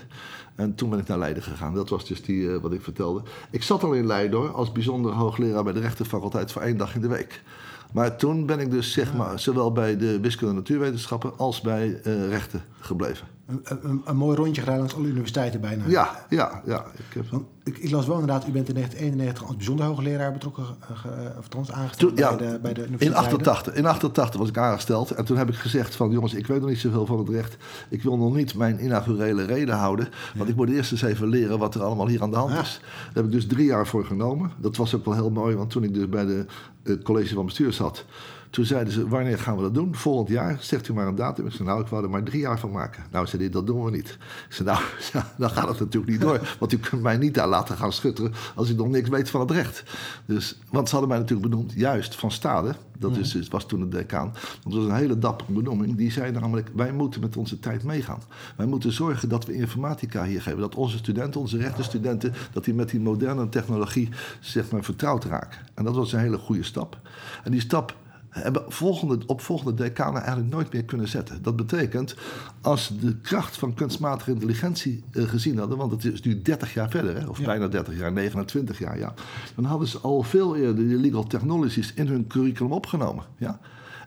En 0.55 0.75
toen 0.75 0.91
ben 0.91 0.99
ik 0.99 1.07
naar 1.07 1.19
Leiden 1.19 1.43
gegaan. 1.43 1.75
Dat 1.75 1.89
was 1.89 2.07
dus 2.07 2.23
die, 2.23 2.43
uh, 2.43 2.57
wat 2.57 2.73
ik 2.73 2.83
vertelde. 2.83 3.23
Ik 3.51 3.63
zat 3.63 3.85
al 3.85 3.93
in 3.93 4.07
Leiden 4.07 4.39
hoor, 4.39 4.51
als 4.51 4.73
bijzonder 4.73 5.13
hoogleraar 5.13 5.65
bij 5.65 5.73
de 5.73 5.81
rechtenfaculteit 5.81 6.53
voor 6.53 6.63
één 6.63 6.77
dag 6.77 6.95
in 6.95 7.01
de 7.01 7.09
week. 7.09 7.43
Maar 7.93 8.17
toen 8.17 8.47
ben 8.47 8.59
ik 8.59 8.71
dus 8.71 8.93
zeg 8.93 9.15
maar, 9.15 9.41
zowel 9.41 9.73
bij 9.73 9.97
de 9.97 10.21
wiskunde 10.21 10.51
en 10.51 10.59
natuurwetenschappen 10.59 11.39
als 11.39 11.61
bij 11.61 12.01
uh, 12.05 12.29
rechten 12.29 12.63
gebleven. 12.81 13.36
Een, 13.47 13.61
een, 13.65 14.03
een, 14.05 14.17
mooi 14.17 14.37
rondje 14.37 14.63
gedaan 14.63 14.79
langs 14.79 14.95
alle 14.95 15.07
universiteiten 15.07 15.61
bijna. 15.61 15.85
Ja, 15.87 16.27
ja, 16.29 16.63
ja. 16.65 16.87
Ik, 16.97 17.15
heb... 17.15 17.41
ik, 17.65 17.79
ik, 17.79 17.91
las 17.91 18.07
wel 18.07 18.19
inderdaad, 18.19 18.49
u 18.49 18.51
bent 18.51 18.69
in 18.69 18.75
1991 18.75 19.47
als 19.47 19.57
bijzonder 19.57 19.87
hoogleraar 19.87 20.33
betrokken, 20.33 20.65
uh, 20.65 21.39
of 21.39 21.43
althans 21.43 21.73
aangesteld 21.73 22.17
toen, 22.17 22.25
ja, 22.25 22.37
bij, 22.37 22.47
de, 22.47 22.59
bij 22.59 22.73
de 22.73 22.81
universiteit. 22.81 23.11
In 23.11 23.27
88, 23.27 23.75
in 23.75 23.87
88 23.87 24.41
was 24.41 24.49
ik 24.49 24.59
aangesteld 24.59 25.11
en 25.11 25.25
toen 25.25 25.37
heb 25.37 25.49
ik 25.49 25.55
gezegd 25.55 25.97
van 25.97 26.11
jongens, 26.11 26.35
ik 26.35 26.47
weet 26.47 26.61
nog 26.61 26.69
niet 26.69 26.79
zoveel 26.79 27.07
van 27.07 27.19
het 27.19 27.29
recht. 27.29 27.57
Ik 27.89 28.03
wil 28.03 28.17
nog 28.17 28.35
niet 28.35 28.55
mijn 28.55 28.85
inaugurele 28.85 29.45
reden 29.45 29.75
houden, 29.75 30.09
want 30.37 30.49
ik 30.49 30.57
moet 30.57 30.71
eerst 30.71 30.93
eens 30.93 31.03
even 31.03 31.29
leren 31.29 31.59
wat 31.59 31.75
er 31.75 31.83
allemaal 31.83 32.09
hier 32.09 32.23
aan 32.23 32.31
de 32.31 32.37
hand 32.37 32.59
is. 32.59 32.81
Daar 32.81 33.15
heb 33.15 33.25
ik 33.25 33.33
dus 33.33 33.47
drie 33.47 33.67
jaar 33.67 33.87
voor 33.87 34.05
genomen. 34.05 34.51
Dat 34.57 34.77
was 34.77 34.95
ook 34.95 35.05
wel 35.05 35.15
heel 35.15 35.31
mooi, 35.31 35.57
want 35.57 35.71
toen 35.71 35.83
ik 35.83 35.95
dus 35.95 36.09
bij 36.09 36.25
de, 36.25 36.47
het 36.83 37.03
college 37.03 37.35
van 37.35 37.45
bestuur 37.45 37.73
zat... 37.73 38.05
Toen 38.51 38.65
zeiden 38.65 38.93
ze, 38.93 39.09
wanneer 39.09 39.39
gaan 39.39 39.57
we 39.57 39.63
dat 39.63 39.75
doen? 39.75 39.95
Volgend 39.95 40.29
jaar, 40.29 40.57
zegt 40.61 40.89
u 40.89 40.93
maar 40.93 41.07
een 41.07 41.15
datum. 41.15 41.47
Ik 41.47 41.53
zei, 41.53 41.69
nou, 41.69 41.81
ik 41.81 41.87
wou 41.87 42.05
er 42.05 42.11
maar 42.11 42.23
drie 42.23 42.41
jaar 42.41 42.59
van 42.59 42.71
maken. 42.71 43.05
Nou, 43.11 43.27
zei 43.27 43.43
hij, 43.43 43.51
dat 43.51 43.67
doen 43.67 43.85
we 43.85 43.91
niet. 43.91 44.19
Ik 44.49 44.55
zei, 44.55 44.69
nou, 44.69 44.81
dan 45.39 45.51
gaat 45.51 45.69
het 45.69 45.79
natuurlijk 45.79 46.13
niet 46.13 46.21
door. 46.21 46.57
Want 46.59 46.73
u 46.73 46.79
kunt 46.79 47.03
mij 47.03 47.17
niet 47.17 47.35
daar 47.35 47.49
laten 47.49 47.77
gaan 47.77 47.93
schutteren 47.93 48.33
als 48.55 48.71
u 48.71 48.75
nog 48.75 48.89
niks 48.89 49.09
weet 49.09 49.31
van 49.31 49.41
het 49.41 49.51
recht. 49.51 49.83
Dus, 50.27 50.59
want 50.71 50.89
ze 50.89 50.95
hadden 50.95 51.11
mij 51.11 51.21
natuurlijk 51.21 51.49
benoemd, 51.51 51.73
juist 51.73 52.15
van 52.15 52.31
Stade. 52.31 52.75
Dat 52.99 53.17
is, 53.17 53.33
dus, 53.33 53.49
was 53.49 53.67
toen 53.67 53.81
de 53.81 53.89
decaan. 53.89 54.33
Dat 54.65 54.73
was 54.73 54.85
een 54.85 54.95
hele 54.95 55.19
dappere 55.19 55.53
benoeming. 55.53 55.97
Die 55.97 56.13
zei 56.13 56.33
namelijk, 56.33 56.71
wij 56.75 56.93
moeten 56.93 57.21
met 57.21 57.37
onze 57.37 57.59
tijd 57.59 57.83
meegaan. 57.83 58.23
Wij 58.57 58.67
moeten 58.67 58.93
zorgen 58.93 59.29
dat 59.29 59.45
we 59.45 59.55
informatica 59.55 60.25
hier 60.25 60.43
geven. 60.43 60.61
Dat 60.61 60.75
onze 60.75 60.97
studenten, 60.97 61.41
onze 61.41 61.57
rechtenstudenten, 61.57 62.35
dat 62.53 62.65
die 62.65 62.75
met 62.75 62.91
die 62.91 63.01
moderne 63.01 63.49
technologie, 63.49 64.09
zeg 64.41 64.71
maar, 64.71 64.85
vertrouwd 64.85 65.25
raken. 65.25 65.61
En 65.75 65.85
dat 65.85 65.95
was 65.95 66.13
een 66.13 66.19
hele 66.19 66.39
goede 66.39 66.63
stap. 66.63 67.01
En 67.45 67.51
die 67.51 67.61
stap 67.61 67.97
hebben 68.43 68.65
volgende, 68.69 69.19
op 69.27 69.41
volgende 69.41 69.75
decanen 69.75 70.23
eigenlijk 70.23 70.55
nooit 70.55 70.73
meer 70.73 70.85
kunnen 70.85 71.09
zetten. 71.09 71.43
Dat 71.43 71.57
betekent, 71.57 72.17
als 72.61 72.93
de 73.01 73.17
kracht 73.17 73.57
van 73.57 73.75
kunstmatige 73.75 74.31
intelligentie 74.31 75.05
uh, 75.13 75.29
gezien 75.29 75.59
hadden, 75.59 75.79
want 75.79 75.91
het 75.91 76.05
is 76.05 76.23
nu 76.23 76.43
30 76.43 76.75
jaar 76.75 76.91
verder, 76.91 77.21
hè, 77.21 77.27
of 77.27 77.39
ja. 77.39 77.45
bijna 77.45 77.69
30 77.69 77.99
jaar, 77.99 78.13
29 78.13 78.79
jaar, 78.79 78.99
ja, 78.99 79.15
dan 79.55 79.65
hadden 79.65 79.89
ze 79.89 79.99
al 79.99 80.23
veel 80.23 80.57
eerder 80.57 80.89
de 80.89 80.97
legal 80.97 81.27
technologies 81.27 81.93
in 81.95 82.07
hun 82.07 82.27
curriculum 82.27 82.73
opgenomen. 82.73 83.25
Ja. 83.39 83.61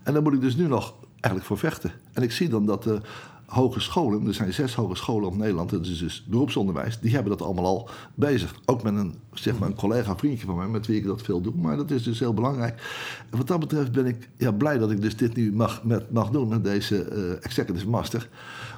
En 0.04 0.14
daar 0.14 0.22
moet 0.22 0.34
ik 0.34 0.42
dus 0.42 0.56
nu 0.56 0.68
nog 0.68 0.94
eigenlijk 1.12 1.46
voor 1.46 1.58
vechten. 1.58 1.92
En 2.14 2.24
ik 2.24 2.32
zie 2.32 2.50
dan 2.50 2.66
dat 2.66 2.84
de 2.84 3.02
hogescholen, 3.50 4.28
er 4.28 4.34
zijn 4.34 4.54
zes 4.54 4.76
hogescholen 4.76 5.28
op 5.28 5.38
Nederland, 5.38 5.70
dat 5.70 5.86
is 5.86 6.00
dus 6.00 6.26
beroepsonderwijs, 6.28 7.00
die 7.00 7.14
hebben 7.14 7.38
dat 7.38 7.48
allemaal 7.48 7.66
al 7.66 7.90
bezig. 8.16 8.56
Ook 8.66 8.84
met 8.84 8.96
een, 8.96 9.16
zeg 9.34 9.60
maar, 9.60 9.70
een 9.70 9.76
collega, 9.76 10.18
vriendje 10.18 10.46
van 10.46 10.56
mij, 10.56 10.68
met 10.68 10.88
wie 10.88 10.98
ik 10.98 11.06
dat 11.06 11.22
veel 11.22 11.42
doe. 11.42 11.54
Maar 11.56 11.78
dat 11.78 11.92
is 11.92 12.04
dus 12.04 12.20
heel 12.20 12.34
belangrijk. 12.34 12.82
En 13.30 13.38
wat 13.38 13.48
dat 13.48 13.60
betreft 13.60 13.92
ben 13.92 14.06
ik 14.06 14.30
ja, 14.38 14.52
blij 14.52 14.78
dat 14.78 14.92
ik 14.92 15.02
dus 15.02 15.18
dit 15.18 15.36
nu 15.36 15.54
mag, 15.54 15.84
met, 15.84 16.12
mag 16.12 16.30
doen 16.30 16.48
met 16.48 16.64
deze 16.64 17.10
uh, 17.12 17.46
Executive 17.46 17.90
Master. 17.90 18.30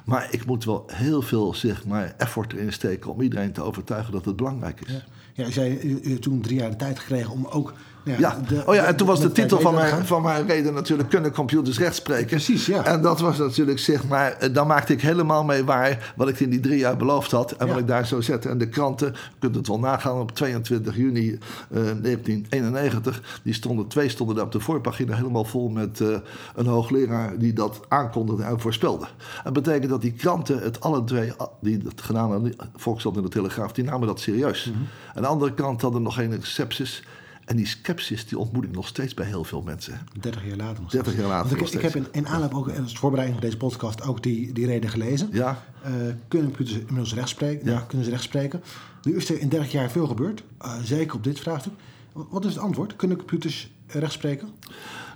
Maar 0.04 0.28
ik 0.30 0.46
moet 0.46 0.64
wel 0.64 0.84
heel 0.86 1.22
veel, 1.22 1.54
zeg 1.54 1.86
maar, 1.86 2.14
effort 2.18 2.52
erin 2.52 2.72
steken 2.72 3.10
om 3.10 3.20
iedereen 3.20 3.52
te 3.52 3.62
overtuigen 3.62 4.12
dat 4.12 4.24
het 4.24 4.36
belangrijk 4.36 4.80
is. 4.80 4.92
Ja. 4.92 5.02
Ja, 5.34 5.66
u 5.92 6.18
toen 6.18 6.40
drie 6.40 6.58
jaar 6.58 6.70
de 6.70 6.76
tijd 6.76 6.98
gekregen 6.98 7.32
om 7.32 7.46
ook 7.46 7.72
ja, 8.04 8.16
ja. 8.18 8.38
De, 8.48 8.62
oh 8.66 8.74
ja, 8.74 8.84
en 8.84 8.96
toen 8.96 9.06
was 9.06 9.20
de, 9.20 9.26
de 9.26 9.32
titel 9.32 9.60
van 9.60 9.74
mijn, 9.74 10.06
van 10.06 10.22
mijn 10.22 10.46
reden 10.46 10.74
natuurlijk... 10.74 11.08
kunnen 11.08 11.32
computers 11.32 11.78
recht 11.78 11.94
spreken? 11.94 12.26
Precies, 12.26 12.66
ja. 12.66 12.84
En 12.84 13.02
dat 13.02 13.20
was 13.20 13.38
natuurlijk, 13.38 13.78
zeg 13.78 14.08
maar... 14.08 14.52
dan 14.52 14.66
maakte 14.66 14.92
ik 14.92 15.00
helemaal 15.00 15.44
mee 15.44 15.64
waar... 15.64 16.12
wat 16.16 16.28
ik 16.28 16.40
in 16.40 16.50
die 16.50 16.60
drie 16.60 16.78
jaar 16.78 16.96
beloofd 16.96 17.30
had... 17.30 17.52
en 17.52 17.66
ja. 17.66 17.72
wat 17.72 17.80
ik 17.80 17.88
daar 17.88 18.06
zou 18.06 18.22
zetten. 18.22 18.50
En 18.50 18.58
de 18.58 18.68
kranten, 18.68 19.06
je 19.12 19.38
kunt 19.38 19.54
het 19.54 19.66
wel 19.66 19.78
nagaan... 19.78 20.20
op 20.20 20.32
22 20.32 20.96
juni 20.96 21.28
uh, 21.28 21.38
1991... 21.68 23.40
die 23.42 23.54
stonden, 23.54 23.86
twee 23.86 24.08
stonden 24.08 24.36
daar 24.36 24.44
op 24.44 24.52
de 24.52 24.60
voorpagina... 24.60 25.16
helemaal 25.16 25.44
vol 25.44 25.68
met 25.68 26.00
uh, 26.00 26.16
een 26.54 26.66
hoogleraar... 26.66 27.38
die 27.38 27.52
dat 27.52 27.80
aankondigde 27.88 28.42
en 28.42 28.60
voorspelde. 28.60 29.06
Dat 29.44 29.52
betekent 29.52 29.90
dat 29.90 30.00
die 30.00 30.12
kranten 30.12 30.58
het 30.58 30.80
alle 30.80 31.04
twee... 31.04 31.32
die 31.60 31.80
het 31.84 32.00
gedaan 32.00 32.30
hadden, 32.30 32.54
Volkskrant 32.76 33.16
en 33.16 33.22
de 33.22 33.28
Telegraaf... 33.28 33.72
die 33.72 33.84
namen 33.84 34.06
dat 34.06 34.20
serieus. 34.20 34.66
Mm 34.66 34.72
-hmm. 34.72 34.86
Aan 35.14 35.22
de 35.22 35.28
andere 35.28 35.54
kant 35.54 35.82
hadden 35.82 36.02
nog 36.02 36.14
geen 36.14 36.38
sepsis... 36.42 37.02
En 37.44 37.56
die 37.56 37.66
scepsis 37.66 38.26
die 38.26 38.38
ontmoet 38.38 38.64
ik 38.64 38.72
nog 38.72 38.86
steeds 38.86 39.14
bij 39.14 39.26
heel 39.26 39.44
veel 39.44 39.62
mensen. 39.62 40.00
30 40.20 40.46
jaar 40.46 40.56
later 40.56 40.82
nog 40.82 40.90
steeds. 40.90 41.04
30 41.04 41.20
jaar 41.22 41.28
later 41.28 41.58
ik, 41.58 41.68
ik, 41.68 41.80
heb 41.80 41.94
in, 41.94 42.06
in 42.12 42.28
aanloop 42.28 42.54
ook, 42.54 42.70
als 42.70 42.98
voorbereiding 42.98 43.40
van 43.40 43.48
deze 43.48 43.60
podcast, 43.60 44.02
ook 44.02 44.22
die, 44.22 44.52
die 44.52 44.66
reden 44.66 44.90
gelezen. 44.90 45.28
Ja. 45.32 45.62
Uh, 45.86 45.90
kunnen 46.28 46.48
computers 46.48 46.78
inmiddels 46.78 47.14
recht 47.14 47.28
spreken? 47.28 47.70
Ja. 47.70 47.80
kunnen 47.80 48.04
ze 48.06 48.12
recht 48.12 48.22
spreken? 48.22 48.62
Nu 49.02 49.16
is 49.16 49.30
er 49.30 49.40
in 49.40 49.48
30 49.48 49.72
jaar 49.72 49.90
veel 49.90 50.06
gebeurd, 50.06 50.42
uh, 50.62 50.74
zeker 50.82 51.16
op 51.16 51.24
dit 51.24 51.40
vraagstuk. 51.40 51.72
Wat 52.12 52.44
is 52.44 52.54
het 52.54 52.62
antwoord? 52.62 52.96
Kunnen 52.96 53.16
computers 53.16 53.70
recht 53.86 54.12
spreken? 54.12 54.48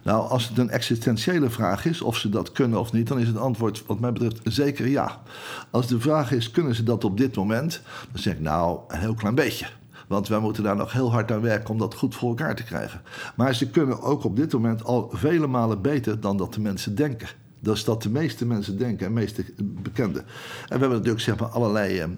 Nou, 0.03 0.29
als 0.29 0.49
het 0.49 0.59
een 0.59 0.71
existentiële 0.71 1.51
vraag 1.51 1.85
is, 1.85 2.03
of 2.03 2.17
ze 2.17 2.29
dat 2.29 2.53
kunnen 2.53 2.79
of 2.79 2.93
niet, 2.93 3.07
dan 3.07 3.19
is 3.19 3.27
het 3.27 3.37
antwoord 3.37 3.83
wat 3.87 4.01
mij 4.01 4.13
betreft 4.13 4.41
zeker 4.45 4.87
ja. 4.89 5.23
Als 5.71 5.87
de 5.87 6.01
vraag 6.01 6.33
is, 6.33 6.51
kunnen 6.51 6.75
ze 6.75 6.83
dat 6.83 7.05
op 7.05 7.17
dit 7.17 7.37
moment? 7.37 7.81
Dan 8.13 8.23
zeg 8.23 8.35
ik 8.35 8.41
nou, 8.41 8.81
een 8.89 8.99
heel 8.99 9.15
klein 9.15 9.35
beetje. 9.35 9.67
Want 10.07 10.29
wij 10.29 10.39
moeten 10.39 10.63
daar 10.63 10.77
nog 10.77 10.93
heel 10.93 11.13
hard 11.13 11.33
aan 11.33 11.41
werken 11.41 11.71
om 11.71 11.79
dat 11.79 11.95
goed 11.95 12.15
voor 12.15 12.29
elkaar 12.29 12.57
te 12.57 12.65
krijgen. 12.65 13.03
Maar 13.35 13.55
ze 13.55 13.71
kunnen 13.71 14.03
ook 14.03 14.25
op 14.25 14.37
dit 14.37 14.53
moment 14.53 14.85
al 14.85 15.11
vele 15.13 15.47
malen 15.47 15.83
beter 15.83 16.21
dan 16.21 16.37
dat 16.37 16.55
de 16.55 16.61
mensen 16.61 16.95
denken. 16.95 17.29
Dat 17.61 17.77
is 17.77 17.85
dat 17.85 18.03
de 18.03 18.11
meeste 18.11 18.47
mensen 18.47 18.79
denken 18.79 19.07
en 19.07 19.13
meeste 19.13 19.45
bekende. 19.59 20.19
En 20.19 20.25
we 20.69 20.69
hebben 20.69 20.91
natuurlijk 20.91 21.21
zeg 21.21 21.53
allerlei. 21.53 21.99
Eh, 21.99 22.09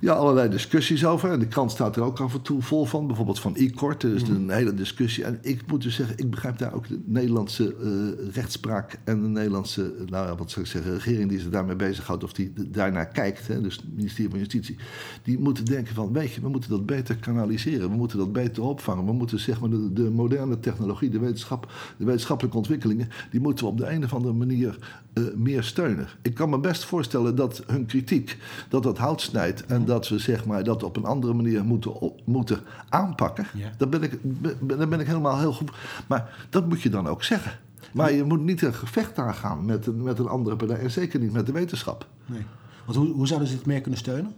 ja, 0.00 0.12
allerlei 0.12 0.48
discussies 0.48 1.04
over. 1.04 1.30
En 1.30 1.38
de 1.38 1.46
krant 1.46 1.70
staat 1.70 1.96
er 1.96 2.02
ook 2.02 2.20
af 2.20 2.34
en 2.34 2.42
toe 2.42 2.62
vol 2.62 2.84
van. 2.84 3.06
Bijvoorbeeld 3.06 3.40
van 3.40 3.56
e-court. 3.56 4.02
Er 4.02 4.14
is 4.14 4.24
mm. 4.24 4.34
een 4.34 4.50
hele 4.50 4.74
discussie. 4.74 5.24
En 5.24 5.38
ik 5.42 5.66
moet 5.66 5.82
dus 5.82 5.94
zeggen, 5.94 6.18
ik 6.18 6.30
begrijp 6.30 6.58
daar 6.58 6.74
ook 6.74 6.88
de 6.88 7.00
Nederlandse 7.04 7.74
uh, 7.82 8.34
rechtspraak 8.34 8.98
en 9.04 9.22
de 9.22 9.28
Nederlandse, 9.28 9.94
nou 10.06 10.26
ja, 10.26 10.36
wat 10.36 10.50
zou 10.50 10.64
ik 10.64 10.70
zeggen, 10.70 10.92
regering 10.92 11.28
die 11.28 11.40
zich 11.40 11.50
daarmee 11.50 11.76
bezighoudt 11.76 12.24
of 12.24 12.32
die 12.32 12.52
daarnaar 12.70 13.06
kijkt. 13.06 13.46
Hè, 13.46 13.60
dus 13.60 13.76
het 13.76 13.94
ministerie 13.94 14.30
van 14.30 14.38
Justitie. 14.38 14.76
Die 15.22 15.38
moeten 15.38 15.64
denken 15.64 15.94
van, 15.94 16.12
weet 16.12 16.32
je, 16.32 16.40
we 16.40 16.48
moeten 16.48 16.70
dat 16.70 16.86
beter 16.86 17.16
kanaliseren. 17.16 17.90
We 17.90 17.96
moeten 17.96 18.18
dat 18.18 18.32
beter 18.32 18.62
opvangen. 18.62 19.04
We 19.04 19.12
moeten 19.12 19.40
zeg 19.40 19.60
maar 19.60 19.70
de, 19.70 19.92
de 19.92 20.10
moderne 20.10 20.60
technologie, 20.60 21.10
de 21.10 21.18
wetenschap, 21.18 21.72
de 21.96 22.04
wetenschappelijke 22.04 22.56
ontwikkelingen, 22.56 23.08
die 23.30 23.40
moeten 23.40 23.64
we 23.64 23.70
op 23.70 23.78
de 23.78 23.90
een 23.90 24.04
of 24.04 24.14
andere 24.14 24.34
manier 24.34 24.78
uh, 25.18 25.24
meer 25.34 25.62
steunen. 25.62 26.08
Ik 26.22 26.34
kan 26.34 26.50
me 26.50 26.58
best 26.58 26.84
voorstellen 26.84 27.34
dat 27.34 27.62
hun 27.66 27.86
kritiek, 27.86 28.38
dat 28.68 28.82
dat 28.82 28.98
hout 28.98 29.20
snijdt 29.20 29.66
en 29.66 29.84
dat 29.84 30.08
we 30.08 30.18
zeg 30.18 30.44
maar, 30.44 30.64
dat 30.64 30.82
op 30.82 30.96
een 30.96 31.04
andere 31.04 31.32
manier 31.32 31.64
moeten, 31.64 32.12
moeten 32.24 32.60
aanpakken. 32.88 33.46
Ja. 33.54 33.70
Daar, 33.78 33.88
ben 33.88 34.02
ik, 34.02 34.18
daar 34.60 34.88
ben 34.88 35.00
ik 35.00 35.06
helemaal 35.06 35.38
heel 35.38 35.52
goed. 35.52 35.70
Maar 36.06 36.46
dat 36.50 36.68
moet 36.68 36.82
je 36.82 36.90
dan 36.90 37.06
ook 37.06 37.22
zeggen. 37.24 37.52
Maar 37.92 38.12
je 38.12 38.24
moet 38.24 38.42
niet 38.42 38.62
een 38.62 38.74
gevecht 38.74 39.18
aangaan 39.18 39.64
met 39.64 39.86
een, 39.86 40.02
met 40.02 40.18
een 40.18 40.28
andere 40.28 40.56
partij. 40.56 40.78
En 40.78 40.90
zeker 40.90 41.20
niet 41.20 41.32
met 41.32 41.46
de 41.46 41.52
wetenschap. 41.52 42.06
Nee. 42.26 42.42
Want 42.84 42.98
hoe, 42.98 43.12
hoe 43.12 43.26
zouden 43.26 43.48
ze 43.48 43.54
het 43.54 43.66
meer 43.66 43.80
kunnen 43.80 44.00
steunen? 44.00 44.34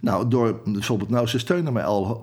Nou, 0.00 0.28
door 0.28 0.60
bijvoorbeeld, 0.64 1.10
nou, 1.10 1.26
ze 1.26 1.38
steunen 1.38 1.72
mij 1.72 1.84
al. 1.84 2.20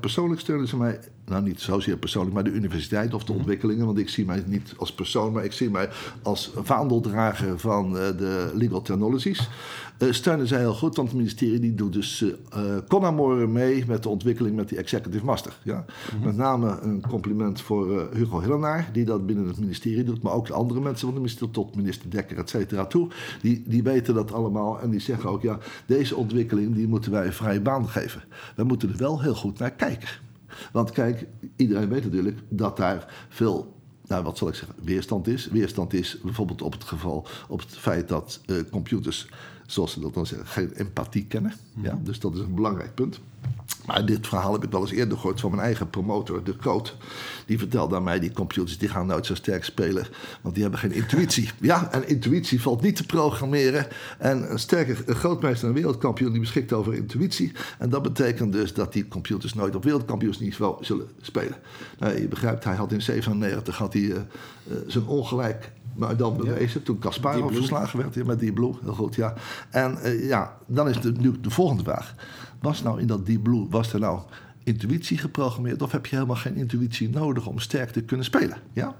Persoonlijk 0.00 0.40
steunen 0.40 0.68
ze 0.68 0.76
mij 0.76 1.00
nou 1.24 1.42
niet 1.42 1.60
zozeer 1.60 1.96
persoonlijk, 1.96 2.34
maar 2.34 2.44
de 2.44 2.50
universiteit 2.50 3.14
of 3.14 3.24
de 3.24 3.30
mhm. 3.30 3.40
ontwikkelingen. 3.40 3.86
Want 3.86 3.98
ik 3.98 4.08
zie 4.08 4.24
mij 4.24 4.42
niet 4.46 4.74
als 4.76 4.92
persoon, 4.92 5.32
maar 5.32 5.44
ik 5.44 5.52
zie 5.52 5.70
mij 5.70 5.88
als 6.22 6.52
vaandeldrager 6.54 7.58
van 7.58 7.86
uh, 7.86 7.92
de 7.92 8.50
legal 8.54 8.82
technologies. 8.82 9.48
Uh, 9.98 10.12
steunen 10.12 10.46
zij 10.46 10.58
heel 10.58 10.74
goed, 10.74 10.96
want 10.96 11.08
het 11.08 11.16
ministerie 11.16 11.58
die 11.58 11.74
doet 11.74 11.92
dus 11.92 12.24
uh, 12.56 13.46
mee 13.46 13.84
met 13.86 14.02
de 14.02 14.08
ontwikkeling 14.08 14.56
met 14.56 14.68
die 14.68 14.78
executive 14.78 15.24
master. 15.24 15.58
Ja? 15.62 15.84
Mhm. 16.14 16.24
Met 16.24 16.36
name 16.36 16.78
een 16.80 17.02
compliment 17.08 17.60
voor 17.60 18.08
Hugo 18.12 18.40
Hillenaar, 18.40 18.90
die 18.92 19.04
dat 19.04 19.26
binnen 19.26 19.46
het 19.46 19.58
ministerie 19.58 20.04
doet, 20.04 20.22
maar 20.22 20.32
ook 20.32 20.46
de 20.46 20.52
andere 20.52 20.80
mensen 20.80 21.04
van 21.04 21.14
de 21.14 21.20
ministerie, 21.20 21.52
tot 21.52 21.76
minister 21.76 22.10
Dekker, 22.10 22.38
et 22.38 22.48
cetera, 22.48 22.86
toe. 22.86 23.08
Die, 23.42 23.62
die 23.66 23.82
weten 23.82 24.14
dat 24.14 24.32
allemaal 24.32 24.80
en 24.80 24.90
die 24.90 25.00
zeggen 25.00 25.30
ook, 25.30 25.42
ja, 25.42 25.58
deze 25.86 26.16
ontwikkeling 26.16 26.74
die 26.74 26.88
moeten 26.88 27.12
wij 27.12 27.32
vrije 27.32 27.60
baan 27.60 27.88
geven. 27.88 28.22
We 28.56 28.64
moeten 28.64 28.88
er 28.88 28.96
wel 28.96 29.22
heel 29.22 29.34
goed 29.34 29.58
naar 29.58 29.70
kijken. 29.70 30.08
Want 30.72 30.90
kijk, 30.90 31.26
iedereen 31.56 31.88
weet 31.88 32.04
natuurlijk 32.04 32.38
dat 32.48 32.76
daar 32.76 33.26
veel 33.28 33.78
nou, 34.10 34.24
wat 34.24 34.38
zal 34.38 34.48
ik 34.48 34.54
zeggen, 34.54 34.76
weerstand 34.82 35.26
is. 35.26 35.46
Weerstand 35.46 35.92
is 35.92 36.18
bijvoorbeeld 36.22 36.62
op 36.62 36.72
het 36.72 36.84
geval, 36.84 37.26
op 37.48 37.60
het 37.60 37.76
feit 37.76 38.08
dat 38.08 38.40
uh, 38.46 38.60
computers, 38.70 39.28
zoals 39.66 39.92
ze 39.92 40.00
dat 40.00 40.14
dan 40.14 40.26
zeggen, 40.26 40.46
geen 40.46 40.72
empathie 40.72 41.26
kennen. 41.26 41.52
Ja, 41.80 41.94
mhm. 41.94 42.04
dus 42.04 42.20
dat 42.20 42.34
is 42.34 42.40
een 42.40 42.54
belangrijk 42.54 42.94
punt. 42.94 43.20
Maar 43.86 44.06
dit 44.06 44.26
verhaal 44.26 44.52
heb 44.52 44.64
ik 44.64 44.70
wel 44.70 44.80
eens 44.80 44.90
eerder 44.90 45.18
gehoord 45.18 45.40
van 45.40 45.50
mijn 45.50 45.62
eigen 45.62 45.90
promotor, 45.90 46.44
De 46.44 46.54
Groot. 46.60 46.96
Die 47.46 47.58
vertelde 47.58 47.96
aan 47.96 48.02
mij, 48.02 48.18
die 48.18 48.32
computers 48.32 48.78
die 48.78 48.88
gaan 48.88 49.06
nooit 49.06 49.26
zo 49.26 49.34
sterk 49.34 49.64
spelen, 49.64 50.06
want 50.40 50.54
die 50.54 50.62
hebben 50.62 50.80
geen 50.80 50.92
intuïtie. 50.92 51.50
Ja, 51.60 51.92
en 51.92 52.08
intuïtie 52.08 52.62
valt 52.62 52.82
niet 52.82 52.96
te 52.96 53.06
programmeren. 53.06 53.86
En 54.18 54.50
een 54.50 54.58
sterke 54.58 55.14
grootmeester 55.14 55.68
en 55.68 55.74
wereldkampioen 55.74 56.30
die 56.30 56.40
beschikt 56.40 56.72
over 56.72 56.94
intuïtie. 56.94 57.52
En 57.78 57.90
dat 57.90 58.02
betekent 58.02 58.52
dus 58.52 58.74
dat 58.74 58.92
die 58.92 59.08
computers 59.08 59.54
nooit 59.54 59.74
op 59.74 59.84
wereldkampioensniveau 59.84 60.84
zullen 60.84 61.08
spelen. 61.20 61.56
Nou, 61.98 62.20
je 62.20 62.28
begrijpt, 62.28 62.64
hij 62.64 62.74
had 62.74 62.92
in 62.92 63.02
97 63.02 63.76
had 63.76 63.92
hij, 63.92 64.02
uh, 64.02 64.14
uh, 64.14 64.76
zijn 64.86 65.06
ongelijk 65.06 65.72
maar 65.94 66.16
dan 66.16 66.36
bewezen, 66.36 66.80
ja. 66.80 66.86
toen 66.86 66.98
Kasparov 66.98 67.54
verslagen 67.54 67.98
werd 67.98 68.26
met 68.26 68.40
die 68.40 68.52
Blue. 68.52 68.72
Heel 68.82 68.94
goed, 68.94 69.14
ja. 69.14 69.34
En 69.70 69.98
uh, 70.04 70.28
ja, 70.28 70.56
dan 70.66 70.88
is 70.88 71.00
de, 71.00 71.12
nu 71.12 71.40
de 71.40 71.50
volgende 71.50 71.82
vraag. 71.82 72.14
Was 72.60 72.82
nou 72.82 73.00
in 73.00 73.06
dat 73.06 73.26
Deep 73.26 73.42
Blue, 73.42 73.66
was 73.70 73.92
er 73.92 74.00
nou 74.00 74.20
intuïtie 74.64 75.18
geprogrammeerd... 75.18 75.82
of 75.82 75.92
heb 75.92 76.06
je 76.06 76.14
helemaal 76.14 76.36
geen 76.36 76.56
intuïtie 76.56 77.10
nodig 77.10 77.46
om 77.46 77.58
sterk 77.58 77.90
te 77.90 78.02
kunnen 78.02 78.26
spelen? 78.26 78.56
Ja? 78.72 78.96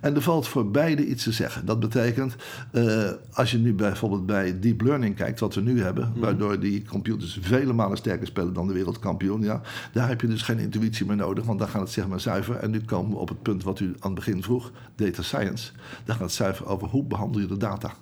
En 0.00 0.14
er 0.14 0.22
valt 0.22 0.48
voor 0.48 0.70
beide 0.70 1.06
iets 1.06 1.22
te 1.22 1.32
zeggen. 1.32 1.66
Dat 1.66 1.80
betekent, 1.80 2.36
uh, 2.72 3.10
als 3.32 3.50
je 3.50 3.58
nu 3.58 3.74
bijvoorbeeld 3.74 4.26
bij 4.26 4.60
deep 4.60 4.80
learning 4.80 5.14
kijkt, 5.14 5.40
wat 5.40 5.54
we 5.54 5.60
nu 5.60 5.82
hebben, 5.82 6.10
mhm. 6.10 6.20
waardoor 6.20 6.60
die 6.60 6.84
computers 6.84 7.38
vele 7.40 7.72
malen 7.72 7.96
sterker 7.96 8.26
spelen 8.26 8.52
dan 8.52 8.66
de 8.66 8.72
wereldkampioen, 8.72 9.42
ja, 9.42 9.60
daar 9.92 10.08
heb 10.08 10.20
je 10.20 10.26
dus 10.26 10.42
geen 10.42 10.58
intuïtie 10.58 11.06
meer 11.06 11.16
nodig, 11.16 11.44
want 11.44 11.58
dan 11.58 11.68
gaat 11.68 11.80
het 11.80 11.90
zeg 11.90 12.08
maar 12.08 12.20
zuiver. 12.20 12.56
En 12.56 12.70
nu 12.70 12.80
komen 12.80 13.10
we 13.10 13.16
op 13.16 13.28
het 13.28 13.42
punt 13.42 13.62
wat 13.62 13.80
u 13.80 13.86
aan 13.86 14.10
het 14.10 14.14
begin 14.14 14.42
vroeg, 14.42 14.72
data 14.94 15.22
science. 15.22 15.72
Daar 16.04 16.16
gaat 16.16 16.24
het 16.24 16.34
zuiver 16.34 16.66
over 16.66 16.88
hoe 16.88 17.04
behandel 17.04 17.40
je 17.40 17.46
de 17.46 17.56
data. 17.56 17.92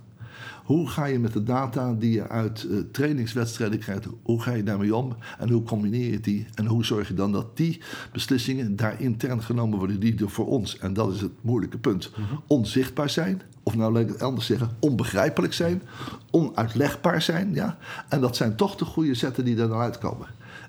Hoe 0.66 0.88
ga 0.88 1.04
je 1.04 1.18
met 1.18 1.32
de 1.32 1.42
data 1.42 1.92
die 1.92 2.12
je 2.12 2.28
uit 2.28 2.66
uh, 2.68 2.80
trainingswedstrijden 2.92 3.78
krijgt, 3.78 4.06
hoe 4.22 4.42
ga 4.42 4.52
je 4.52 4.62
daarmee 4.62 4.96
om 4.96 5.16
en 5.38 5.50
hoe 5.50 5.62
combineer 5.62 6.10
je 6.10 6.20
die 6.20 6.46
en 6.54 6.66
hoe 6.66 6.84
zorg 6.84 7.08
je 7.08 7.14
dan 7.14 7.32
dat 7.32 7.56
die 7.56 7.80
beslissingen 8.12 8.76
daar 8.76 9.00
intern 9.00 9.42
genomen 9.42 9.78
worden 9.78 10.00
die 10.00 10.18
er 10.18 10.30
voor 10.30 10.46
ons, 10.46 10.78
en 10.78 10.92
dat 10.92 11.12
is 11.12 11.20
het 11.20 11.32
moeilijke 11.40 11.78
punt, 11.78 12.10
mhm. 12.10 12.34
onzichtbaar 12.46 13.10
zijn, 13.10 13.42
of 13.62 13.76
nou 13.76 13.92
laat 13.92 14.02
ik 14.02 14.08
het 14.08 14.22
anders 14.22 14.46
zeggen, 14.46 14.70
onbegrijpelijk 14.78 15.52
zijn, 15.52 15.82
onuitlegbaar 16.30 17.22
zijn, 17.22 17.54
ja, 17.54 17.78
en 18.08 18.20
dat 18.20 18.36
zijn 18.36 18.56
toch 18.56 18.76
de 18.76 18.84
goede 18.84 19.14
zetten 19.14 19.44
die 19.44 19.60
er 19.60 19.68
dan 19.68 19.80
uitkomen. 19.80 20.26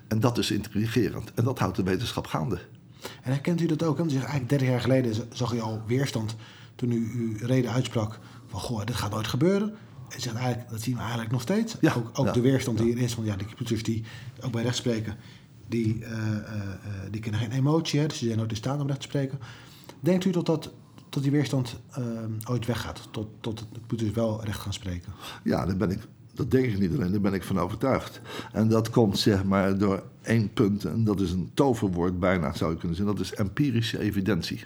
En 0.08 0.20
dat 0.20 0.38
is 0.38 0.50
intrigerend 0.50 1.32
en 1.34 1.44
dat 1.44 1.58
houdt 1.58 1.76
de 1.76 1.82
wetenschap 1.82 2.26
gaande. 2.26 2.58
En 3.22 3.32
herkent 3.32 3.60
u 3.60 3.66
dat 3.66 3.82
ook? 3.82 3.98
Want 3.98 4.12
eigenlijk 4.14 4.48
30 4.48 4.68
jaar 4.68 4.80
geleden 4.80 5.14
zag 5.32 5.52
u 5.52 5.60
al 5.60 5.82
weerstand 5.86 6.36
toen 6.74 6.92
u 6.92 7.10
uw 7.14 7.46
reden 7.46 7.70
uitsprak 7.70 8.18
van 8.46 8.60
goh, 8.60 8.84
dit 8.84 8.96
gaat 8.96 9.10
nooit 9.10 9.26
gebeuren. 9.26 9.74
Zegt 10.16 10.36
eigenlijk, 10.36 10.70
dat 10.70 10.80
zien 10.80 10.94
we 10.94 11.00
eigenlijk 11.00 11.30
nog 11.30 11.40
steeds. 11.40 11.76
Ja, 11.80 11.94
ook, 11.94 12.18
ook 12.18 12.34
de 12.34 12.40
weerstand 12.40 12.78
die 12.78 12.92
er 12.92 13.02
is 13.02 13.14
van 13.14 13.24
ja, 13.24 13.36
de 13.36 13.44
computers 13.44 13.82
die 13.82 14.04
ook 14.40 14.52
bij 14.52 14.62
recht 14.62 14.76
spreken, 14.76 15.16
die, 15.68 15.98
uh, 15.98 16.08
die 17.10 17.20
kennen 17.20 17.40
geen 17.40 17.52
emotie, 17.52 18.00
hè, 18.00 18.06
dus 18.06 18.18
ze 18.18 18.24
zijn 18.24 18.38
nooit 18.38 18.50
in 18.50 18.56
staat 18.56 18.80
om 18.80 18.86
recht 18.86 19.00
te 19.00 19.06
spreken. 19.06 19.38
Denkt 20.00 20.24
u 20.24 20.30
dat, 20.30 20.46
dat, 20.46 20.72
dat 21.08 21.22
die 21.22 21.32
weerstand 21.32 21.80
ooit 22.44 22.66
weggaat, 22.66 23.08
tot, 23.10 23.28
tot 23.40 23.58
de 23.58 23.64
computers 23.72 24.10
wel 24.10 24.44
recht 24.44 24.60
gaan 24.60 24.72
spreken? 24.72 25.12
Ja, 25.44 25.66
daar 25.66 25.76
ben 25.76 25.90
ik 25.90 26.00
dat 26.38 26.50
denk 26.50 26.64
ik 26.64 26.78
niet 26.78 26.92
alleen, 26.92 27.10
daar 27.10 27.20
ben 27.20 27.32
ik 27.32 27.42
van 27.42 27.58
overtuigd. 27.58 28.20
En 28.52 28.68
dat 28.68 28.90
komt 28.90 29.18
zeg 29.18 29.44
maar 29.44 29.78
door 29.78 30.02
één 30.22 30.52
punt, 30.52 30.84
en 30.84 31.04
dat 31.04 31.20
is 31.20 31.30
een 31.30 31.50
toverwoord 31.54 32.18
bijna 32.18 32.52
zou 32.52 32.72
je 32.72 32.78
kunnen 32.78 32.96
zeggen, 32.96 33.16
dat 33.16 33.24
is 33.24 33.34
empirische 33.34 33.98
evidentie. 33.98 34.64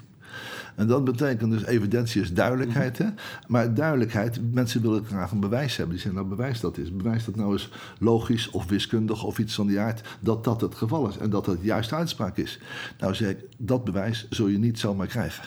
En 0.75 0.87
dat 0.87 1.05
betekent 1.05 1.51
dus, 1.51 1.65
evidentie 1.65 2.23
is 2.23 2.33
duidelijkheid. 2.33 2.99
Hè? 2.99 3.07
Maar 3.49 3.75
duidelijkheid, 3.75 4.53
mensen 4.53 4.83
willen 4.83 5.05
graag 5.05 5.31
een 5.31 5.41
bewijs 5.41 5.77
hebben. 5.77 5.95
Die 5.95 6.05
zeggen, 6.05 6.25
nou 6.25 6.37
bewijs 6.37 6.61
dat 6.61 6.79
is. 6.79 6.97
Bewijs 6.97 7.25
dat 7.25 7.37
nou 7.37 7.53
eens 7.53 7.71
logisch 7.99 8.51
of 8.51 8.69
wiskundig 8.69 9.25
of 9.25 9.39
iets 9.39 9.55
van 9.55 9.67
die 9.67 9.81
aard... 9.81 10.09
dat 10.21 10.45
dat 10.45 10.61
het 10.61 10.75
geval 10.75 11.09
is 11.09 11.19
en 11.19 11.31
dat 11.31 11.45
dat 11.45 11.59
juist 11.61 11.93
uitspraak 11.93 12.37
is. 12.37 12.59
Nou 12.99 13.15
zeg 13.15 13.31
ik, 13.31 13.39
dat 13.59 13.85
bewijs 13.85 14.27
zul 14.31 14.47
je 14.47 14.59
niet 14.59 14.79
zomaar 14.79 15.07
krijgen. 15.07 15.45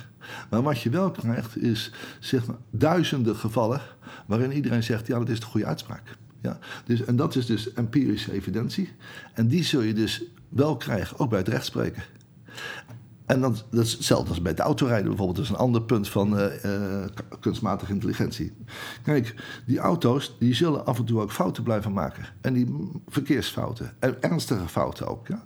Maar 0.49 0.61
wat 0.61 0.81
je 0.81 0.89
wel 0.89 1.11
krijgt 1.11 1.57
is 1.57 1.91
zeg 2.19 2.45
maar, 2.45 2.57
duizenden 2.69 3.35
gevallen... 3.35 3.81
waarin 4.25 4.51
iedereen 4.51 4.83
zegt, 4.83 5.07
ja 5.07 5.19
dat 5.19 5.29
is 5.29 5.39
de 5.39 5.45
goede 5.45 5.65
uitspraak. 5.65 6.17
Ja, 6.41 6.59
dus, 6.85 7.05
en 7.05 7.15
dat 7.15 7.35
is 7.35 7.45
dus 7.45 7.73
empirische 7.73 8.31
evidentie. 8.31 8.89
En 9.33 9.47
die 9.47 9.63
zul 9.63 9.81
je 9.81 9.93
dus 9.93 10.23
wel 10.49 10.77
krijgen, 10.77 11.19
ook 11.19 11.29
bij 11.29 11.39
het 11.39 11.47
rechtspreken. 11.47 12.03
En 13.25 13.41
dan, 13.41 13.55
dat 13.71 13.85
is 13.85 13.91
hetzelfde 13.91 14.29
als 14.29 14.41
bij 14.41 14.51
het 14.51 14.59
autorijden 14.59 15.07
bijvoorbeeld. 15.07 15.37
Dat 15.37 15.45
is 15.45 15.51
een 15.51 15.65
ander 15.65 15.81
punt 15.81 16.09
van 16.09 16.39
uh, 16.39 16.63
uh, 16.65 17.05
kunstmatige 17.39 17.91
intelligentie. 17.91 18.53
Kijk, 19.03 19.35
die 19.65 19.79
auto's 19.79 20.35
die 20.39 20.53
zullen 20.53 20.85
af 20.85 20.97
en 20.97 21.05
toe 21.05 21.21
ook 21.21 21.31
fouten 21.31 21.63
blijven 21.63 21.93
maken. 21.93 22.25
En 22.41 22.53
die 22.53 22.91
verkeersfouten. 23.07 23.93
En 23.99 24.21
ernstige 24.21 24.67
fouten 24.67 25.07
ook. 25.07 25.27
Ja? 25.27 25.43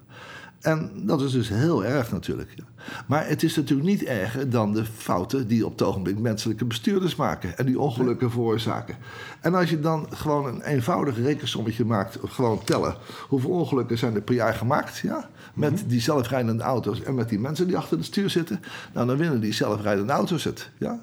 En 0.61 0.91
dat 0.95 1.21
is 1.21 1.31
dus 1.31 1.49
heel 1.49 1.85
erg 1.85 2.11
natuurlijk. 2.11 2.53
Ja. 2.55 2.63
Maar 3.07 3.27
het 3.27 3.43
is 3.43 3.55
natuurlijk 3.55 3.89
niet 3.89 4.03
erger 4.03 4.49
dan 4.49 4.73
de 4.73 4.85
fouten 4.85 5.47
die 5.47 5.65
op 5.65 5.71
het 5.71 5.81
ogenblik 5.81 6.19
menselijke 6.19 6.65
bestuurders 6.65 7.15
maken 7.15 7.57
en 7.57 7.65
die 7.65 7.79
ongelukken 7.79 8.31
veroorzaken. 8.31 8.95
En 9.41 9.55
als 9.55 9.69
je 9.69 9.79
dan 9.79 10.07
gewoon 10.09 10.45
een 10.45 10.61
eenvoudig 10.61 11.17
rekensommetje 11.17 11.85
maakt, 11.85 12.17
gewoon 12.25 12.63
tellen 12.63 12.95
hoeveel 13.27 13.49
ongelukken 13.49 13.97
zijn 13.97 14.15
er 14.15 14.21
per 14.21 14.35
jaar 14.35 14.53
gemaakt, 14.53 14.97
ja, 14.97 15.29
met 15.53 15.71
mhm. 15.71 15.87
die 15.87 16.01
zelfrijdende 16.01 16.63
auto's 16.63 17.01
en 17.01 17.15
met 17.15 17.29
die 17.29 17.39
mensen 17.39 17.67
die 17.67 17.77
achter 17.77 17.97
het 17.97 18.05
stuur 18.05 18.29
zitten, 18.29 18.61
nou 18.93 19.07
dan 19.07 19.17
winnen 19.17 19.39
die 19.39 19.53
zelfrijdende 19.53 20.13
auto's 20.13 20.43
het. 20.43 20.69
Ja. 20.77 21.01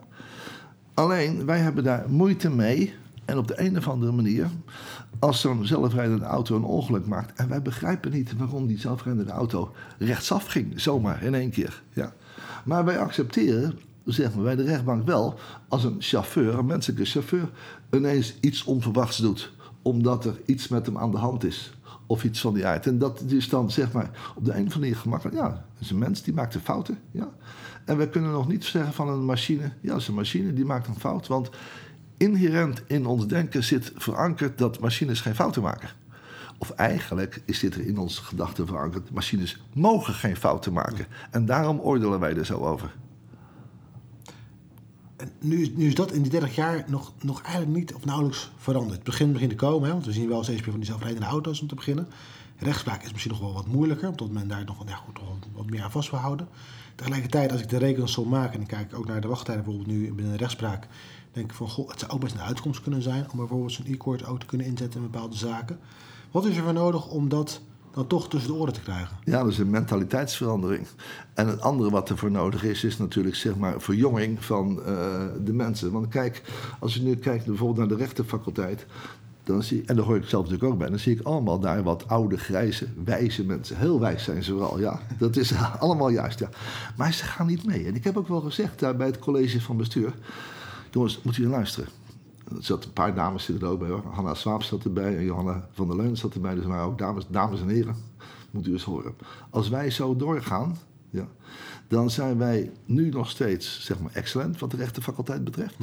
Alleen 0.94 1.46
wij 1.46 1.58
hebben 1.58 1.84
daar 1.84 2.04
moeite 2.08 2.50
mee 2.50 2.94
en 3.24 3.38
op 3.38 3.48
de 3.48 3.60
een 3.60 3.76
of 3.76 3.88
andere 3.88 4.12
manier 4.12 4.46
als 5.18 5.40
zo'n 5.40 5.66
zelfrijdende 5.66 6.24
auto 6.24 6.56
een 6.56 6.64
ongeluk 6.64 7.06
maakt. 7.06 7.38
En 7.38 7.48
wij 7.48 7.62
begrijpen 7.62 8.12
niet 8.12 8.36
waarom 8.36 8.66
die 8.66 8.78
zelfrijdende 8.78 9.32
auto 9.32 9.74
rechtsaf 9.98 10.46
ging, 10.46 10.80
zomaar 10.80 11.22
in 11.22 11.34
één 11.34 11.50
keer. 11.50 11.82
Ja. 11.92 12.14
Maar 12.64 12.84
wij 12.84 12.98
accepteren, 12.98 13.78
zeggen 14.04 14.38
we 14.38 14.44
bij 14.44 14.56
de 14.56 14.64
rechtbank 14.64 15.06
wel, 15.06 15.38
als 15.68 15.84
een 15.84 15.96
chauffeur, 15.98 16.58
een 16.58 16.66
menselijke 16.66 17.04
chauffeur, 17.04 17.50
ineens 17.90 18.36
iets 18.40 18.64
onverwachts 18.64 19.16
doet. 19.16 19.54
Omdat 19.82 20.24
er 20.24 20.40
iets 20.44 20.68
met 20.68 20.86
hem 20.86 20.98
aan 20.98 21.10
de 21.10 21.16
hand 21.16 21.44
is. 21.44 21.76
of 22.06 22.24
iets 22.24 22.40
van 22.40 22.54
die 22.54 22.66
aard. 22.66 22.86
En 22.86 22.98
dat 22.98 23.20
is 23.20 23.48
dan 23.48 23.70
zeg 23.70 23.92
maar 23.92 24.10
op 24.36 24.44
de 24.44 24.50
een 24.50 24.56
of 24.56 24.62
andere 24.62 24.78
manier 24.78 24.96
gemakkelijk. 24.96 25.36
Ja, 25.36 25.48
dat 25.48 25.80
is 25.80 25.90
een 25.90 25.98
mens 25.98 26.22
die 26.22 26.34
maakt 26.34 26.54
een 26.54 26.60
fouten. 26.60 26.98
Ja. 27.10 27.28
En 27.84 27.98
we 27.98 28.08
kunnen 28.08 28.30
nog 28.30 28.48
niet 28.48 28.64
zeggen 28.64 28.92
van 28.92 29.08
een 29.08 29.24
machine. 29.24 29.72
Ja, 29.80 29.90
dat 29.90 30.00
is 30.00 30.08
een 30.08 30.14
machine 30.14 30.52
die 30.52 30.64
maakt 30.64 30.86
een 30.86 30.98
fout. 30.98 31.26
Want 31.26 31.50
inherent 32.16 32.82
in 32.86 33.06
ons 33.06 33.26
denken 33.26 33.64
zit 33.64 33.92
verankerd 33.94 34.58
dat 34.58 34.80
machines 34.80 35.20
geen 35.20 35.34
fouten 35.34 35.62
maken. 35.62 35.88
Of 36.58 36.70
eigenlijk 36.70 37.42
is 37.44 37.58
dit 37.58 37.74
er 37.74 37.86
in 37.86 37.98
onze 37.98 38.22
gedachten 38.22 38.66
verankerd. 38.66 39.10
Machines 39.10 39.62
mogen 39.72 40.14
geen 40.14 40.36
fouten 40.36 40.72
maken. 40.72 41.06
En 41.30 41.46
daarom 41.46 41.80
oordelen 41.80 42.20
wij 42.20 42.36
er 42.36 42.46
zo 42.46 42.58
over. 42.58 42.94
Nu, 45.40 45.72
nu 45.76 45.86
is 45.86 45.94
dat 45.94 46.12
in 46.12 46.22
die 46.22 46.30
30 46.30 46.54
jaar 46.54 46.84
nog, 46.86 47.12
nog 47.20 47.42
eigenlijk 47.42 47.76
niet 47.76 47.94
of 47.94 48.04
nauwelijks 48.04 48.50
veranderd. 48.56 48.94
Het 48.94 49.04
begin 49.04 49.32
begint 49.32 49.50
te 49.50 49.56
komen, 49.56 49.86
hè, 49.86 49.92
want 49.92 50.06
we 50.06 50.12
zien 50.12 50.28
wel 50.28 50.42
steeds 50.42 50.60
meer 50.60 50.70
van 50.70 50.80
die 50.80 50.88
zelfrijdende 50.88 51.26
auto's 51.26 51.60
om 51.60 51.68
te 51.68 51.74
beginnen. 51.74 52.08
Rechtspraak 52.58 53.02
is 53.02 53.12
misschien 53.12 53.32
nog 53.32 53.40
wel 53.40 53.52
wat 53.52 53.66
moeilijker, 53.66 54.08
omdat 54.08 54.30
men 54.30 54.48
daar 54.48 54.64
nog, 54.64 54.88
ja, 54.88 54.94
goed, 54.94 55.18
wat 55.54 55.70
meer 55.70 55.82
aan 55.82 55.90
vast 55.90 56.10
wil 56.10 56.20
houden. 56.20 56.48
Tegelijkertijd, 56.94 57.52
als 57.52 57.60
ik 57.60 57.68
de 57.68 57.78
rekensom 57.78 58.28
maak 58.28 58.54
en 58.54 58.60
ik 58.60 58.66
kijk 58.66 58.94
ook 58.94 59.06
naar 59.06 59.20
de 59.20 59.28
wachttijden 59.28 59.64
bijvoorbeeld 59.64 59.96
nu 59.96 60.12
binnen 60.12 60.32
de 60.32 60.38
rechtspraak, 60.38 60.86
denk 61.36 61.52
het 61.90 61.98
zou 62.00 62.12
ook 62.12 62.20
best 62.20 62.34
een 62.34 62.40
uitkomst 62.40 62.82
kunnen 62.82 63.02
zijn 63.02 63.26
om 63.30 63.38
bijvoorbeeld 63.38 63.72
zo'n 63.72 63.86
e-court 63.86 64.26
ook 64.26 64.40
te 64.40 64.46
kunnen 64.46 64.66
inzetten 64.66 65.00
in 65.00 65.10
bepaalde 65.10 65.36
zaken. 65.36 65.78
Wat 66.30 66.46
is 66.46 66.56
er 66.56 66.62
voor 66.62 66.72
nodig 66.72 67.08
om 67.08 67.28
dat 67.28 67.60
dan 67.90 68.06
toch 68.06 68.28
tussen 68.28 68.52
de 68.52 68.58
oren 68.58 68.72
te 68.72 68.80
krijgen? 68.80 69.16
Ja, 69.24 69.44
is 69.44 69.58
een 69.58 69.70
mentaliteitsverandering. 69.70 70.86
En 71.34 71.48
het 71.48 71.60
andere 71.60 71.90
wat 71.90 72.08
er 72.08 72.18
voor 72.18 72.30
nodig 72.30 72.64
is, 72.64 72.84
is 72.84 72.98
natuurlijk 72.98 73.36
zeg 73.36 73.56
maar 73.56 73.80
verjonging 73.80 74.44
van 74.44 74.82
eh, 74.84 75.24
de 75.44 75.52
mensen. 75.52 75.92
Want 75.92 76.08
kijk, 76.08 76.42
als 76.78 76.94
je 76.94 77.02
nu 77.02 77.16
kijkt 77.16 77.46
bijvoorbeeld 77.46 77.88
naar 77.88 77.96
de 77.98 78.04
rechtenfaculteit. 78.04 78.86
Dan 79.44 79.62
zie, 79.62 79.82
en 79.86 79.96
daar 79.96 80.04
hoor 80.04 80.16
ik 80.16 80.24
zelf 80.24 80.44
natuurlijk 80.44 80.72
ook 80.72 80.78
bij. 80.78 80.88
Dan 80.88 80.98
zie 80.98 81.14
ik 81.18 81.26
allemaal 81.26 81.58
daar 81.58 81.82
wat 81.82 82.08
oude, 82.08 82.36
grijze, 82.36 82.86
wijze 83.04 83.44
mensen. 83.44 83.76
Heel 83.76 84.00
wijs 84.00 84.24
zijn 84.24 84.42
ze 84.42 84.52
vooral, 84.52 84.78
ja. 84.78 85.00
Dat 85.18 85.36
is 85.36 85.52
allemaal 85.78 86.08
juist, 86.08 86.38
ja. 86.38 86.48
Maar 86.96 87.12
ze 87.12 87.24
gaan 87.24 87.46
niet 87.46 87.64
mee. 87.64 87.86
En 87.86 87.94
ik 87.94 88.04
heb 88.04 88.16
ook 88.16 88.28
wel 88.28 88.40
gezegd 88.40 88.78
daar 88.78 88.96
bij 88.96 89.06
het 89.06 89.18
college 89.18 89.60
van 89.60 89.76
bestuur. 89.76 90.14
Jongens, 90.96 91.22
moet 91.22 91.36
u 91.36 91.48
luisteren. 91.48 91.88
Er 92.56 92.64
zat 92.64 92.84
een 92.84 92.92
paar 92.92 93.14
dames 93.14 93.44
zitten 93.44 93.66
er 93.66 93.72
ook 93.72 93.78
bij 93.78 93.88
hoor. 93.88 94.04
Hanna 94.12 94.34
Swaap 94.34 94.62
zat 94.62 94.84
erbij 94.84 95.16
en 95.16 95.24
Johanna 95.24 95.68
van 95.72 95.86
der 95.86 95.96
Leun 95.96 96.16
zat 96.16 96.34
erbij. 96.34 96.54
Dus 96.54 96.64
ook 96.64 96.98
dames, 96.98 97.26
dames 97.28 97.60
en 97.60 97.68
heren. 97.68 97.96
Moet 98.50 98.66
u 98.66 98.72
eens 98.72 98.84
horen. 98.84 99.14
Als 99.50 99.68
wij 99.68 99.90
zo 99.90 100.16
doorgaan, 100.16 100.76
ja, 101.10 101.28
dan 101.88 102.10
zijn 102.10 102.38
wij 102.38 102.70
nu 102.84 103.08
nog 103.08 103.30
steeds 103.30 103.84
zeg 103.84 103.98
maar, 104.00 104.12
excellent 104.12 104.58
wat 104.58 104.70
de 104.70 104.76
rechtenfaculteit 104.76 105.44
betreft. 105.44 105.76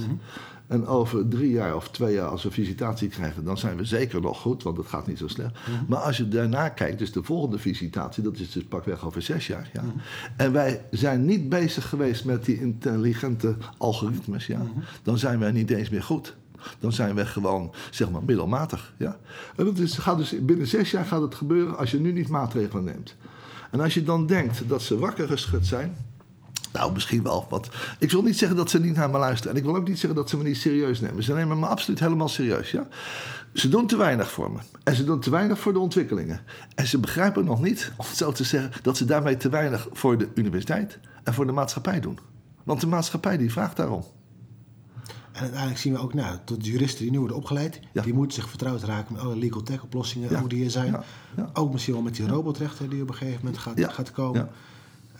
En 0.67 0.87
over 0.87 1.27
drie 1.27 1.51
jaar 1.51 1.75
of 1.75 1.89
twee 1.89 2.13
jaar, 2.13 2.27
als 2.27 2.43
we 2.43 2.51
visitatie 2.51 3.07
krijgen, 3.07 3.43
dan 3.43 3.57
zijn 3.57 3.77
we 3.77 3.85
zeker 3.85 4.21
nog 4.21 4.41
goed, 4.41 4.63
want 4.63 4.77
het 4.77 4.87
gaat 4.87 5.07
niet 5.07 5.17
zo 5.17 5.27
snel. 5.27 5.51
Maar 5.87 5.99
als 5.99 6.17
je 6.17 6.27
daarna 6.27 6.69
kijkt, 6.69 6.99
dus 6.99 7.11
de 7.11 7.23
volgende 7.23 7.57
visitatie, 7.57 8.23
dat 8.23 8.37
is 8.37 8.51
dus 8.51 8.63
pakweg 8.63 9.05
over 9.05 9.21
zes 9.21 9.47
jaar. 9.47 9.69
Ja. 9.73 9.83
En 10.37 10.51
wij 10.51 10.85
zijn 10.91 11.25
niet 11.25 11.49
bezig 11.49 11.89
geweest 11.89 12.25
met 12.25 12.45
die 12.45 12.59
intelligente 12.59 13.55
algoritmes, 13.77 14.47
ja. 14.47 14.61
Dan 15.03 15.17
zijn 15.17 15.39
wij 15.39 15.51
niet 15.51 15.69
eens 15.69 15.89
meer 15.89 16.03
goed. 16.03 16.35
Dan 16.79 16.91
zijn 16.91 17.15
we 17.15 17.25
gewoon, 17.25 17.73
zeg 17.91 18.11
maar, 18.11 18.23
middelmatig. 18.23 18.93
Ja? 18.97 19.17
En 19.55 19.65
dat 19.65 19.77
is, 19.77 19.97
gaat 19.97 20.17
dus, 20.17 20.45
binnen 20.45 20.67
zes 20.67 20.91
jaar 20.91 21.05
gaat 21.05 21.21
het 21.21 21.35
gebeuren 21.35 21.77
als 21.77 21.91
je 21.91 21.99
nu 21.99 22.11
niet 22.11 22.27
maatregelen 22.27 22.83
neemt. 22.83 23.15
En 23.73 23.79
als 23.79 23.93
je 23.93 24.03
dan 24.03 24.25
denkt 24.25 24.69
dat 24.69 24.81
ze 24.81 24.99
wakker 24.99 25.27
geschud 25.27 25.65
zijn. 25.65 25.95
Nou, 26.73 26.93
misschien 26.93 27.23
wel 27.23 27.47
wat. 27.49 27.69
Ik 27.99 28.11
wil 28.11 28.21
niet 28.21 28.37
zeggen 28.37 28.57
dat 28.57 28.69
ze 28.69 28.79
niet 28.79 28.95
naar 28.95 29.09
me 29.09 29.17
luisteren. 29.17 29.51
En 29.51 29.57
ik 29.57 29.65
wil 29.65 29.75
ook 29.75 29.87
niet 29.87 29.99
zeggen 29.99 30.19
dat 30.19 30.29
ze 30.29 30.37
me 30.37 30.43
niet 30.43 30.57
serieus 30.57 30.99
nemen. 30.99 31.23
Ze 31.23 31.33
nemen 31.33 31.59
me 31.59 31.65
absoluut 31.65 31.99
helemaal 31.99 32.29
serieus. 32.29 32.71
Ja? 32.71 32.87
Ze 33.53 33.69
doen 33.69 33.87
te 33.87 33.97
weinig 33.97 34.31
voor 34.31 34.51
me. 34.51 34.59
En 34.83 34.95
ze 34.95 35.03
doen 35.03 35.19
te 35.19 35.29
weinig 35.29 35.59
voor 35.59 35.73
de 35.73 35.79
ontwikkelingen. 35.79 36.41
En 36.75 36.87
ze 36.87 36.99
begrijpen 36.99 37.45
nog 37.45 37.61
niet, 37.61 37.91
om 37.97 38.05
het 38.05 38.17
zo 38.17 38.31
te 38.31 38.43
zeggen, 38.43 38.71
dat 38.81 38.97
ze 38.97 39.05
daarmee 39.05 39.37
te 39.37 39.49
weinig 39.49 39.87
voor 39.91 40.17
de 40.17 40.27
universiteit 40.35 40.99
en 41.23 41.33
voor 41.33 41.45
de 41.45 41.51
maatschappij 41.51 41.99
doen. 41.99 42.19
Want 42.63 42.81
de 42.81 42.87
maatschappij 42.87 43.37
die 43.37 43.51
vraagt 43.51 43.77
daarom. 43.77 44.03
En 45.33 45.41
uiteindelijk 45.41 45.79
zien 45.79 45.93
we 45.93 45.99
ook, 45.99 46.13
nou, 46.13 46.37
tot 46.45 46.63
de 46.63 46.71
juristen 46.71 47.01
die 47.03 47.11
nu 47.11 47.19
worden 47.19 47.37
opgeleid, 47.37 47.79
Ja. 47.91 48.01
die 48.01 48.13
moeten 48.13 48.33
zich 48.41 48.49
vertrouwd 48.49 48.83
raken 48.83 49.13
met 49.13 49.21
alle 49.21 49.35
legal 49.35 49.61
tech 49.63 49.83
oplossingen 49.83 50.29
Ja. 50.29 50.39
ook 50.41 50.49
die 50.49 50.63
er 50.65 50.71
zijn. 50.71 50.91
Ja. 51.37 51.49
Ook 51.53 51.71
misschien 51.71 51.93
wel 51.93 52.01
met 52.03 52.15
die 52.15 52.27
robotrechter 52.27 52.89
die 52.89 53.01
op 53.01 53.07
een 53.09 53.15
gegeven 53.15 53.39
moment 53.43 53.61
gaat, 53.61 53.93
gaat 53.93 54.11
komen. 54.11 54.49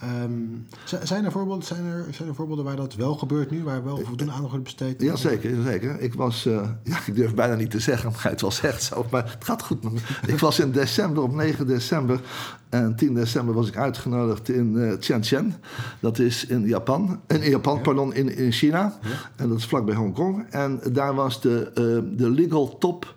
Ja. 0.04 0.22
Ehm, 0.24 1.06
zijn, 1.06 1.26
er 1.26 1.32
voorbeelden, 1.32 1.66
zijn, 1.66 1.86
er, 1.86 2.06
zijn 2.12 2.30
er 2.30 2.36
voorbeelden 2.36 2.66
waar 2.66 2.76
dat 2.76 2.96
wel 2.96 3.16
gebeurt 3.16 3.52
nu, 3.52 3.64
waar 3.64 3.84
wel 3.84 3.98
voldoende 3.98 4.34
aandacht 4.34 4.50
wordt 4.50 4.64
besteed? 4.64 5.02
Jazeker, 5.02 5.64
zeker. 5.64 6.00
Ik 6.00 6.14
was, 6.14 6.46
eh, 6.46 6.54
ja, 6.84 6.98
ik 7.06 7.16
durf 7.16 7.34
bijna 7.34 7.56
niet 7.56 7.72
te 7.72 7.80
zeggen, 7.80 8.12
maar 8.12 8.32
het 8.32 8.42
was 8.42 8.62
echt 8.62 8.84
zo. 8.84 9.06
Maar 9.12 9.24
het 9.24 9.44
gaat 9.44 9.64
goed. 9.64 9.86
Ik 10.28 10.40
was 10.40 10.60
in 10.60 10.72
december, 10.72 11.24
op 11.24 11.34
9 11.34 11.68
december 11.68 12.22
en 12.70 12.96
10 12.96 13.14
december 13.14 13.54
was 13.56 13.68
ik 13.68 13.78
uitgenodigd 13.78 14.50
in 14.50 14.78
eh 14.78 14.94
Shenzhen. 15.00 15.56
Dat 16.00 16.20
is 16.20 16.46
in 16.46 16.68
Japan, 16.68 17.22
in 17.28 17.42
Japan, 17.42 17.82
pardon, 17.82 18.14
in, 18.14 18.38
in 18.38 18.52
China. 18.52 19.00
En 19.36 19.50
dat 19.50 19.58
is 19.58 19.66
vlakbij 19.66 19.96
Hongkong. 19.96 20.46
En 20.50 20.80
daar 20.92 21.14
was 21.16 21.42
de, 21.42 21.72
eh, 21.74 22.18
de 22.18 22.30
legal 22.30 22.78
top, 22.78 23.16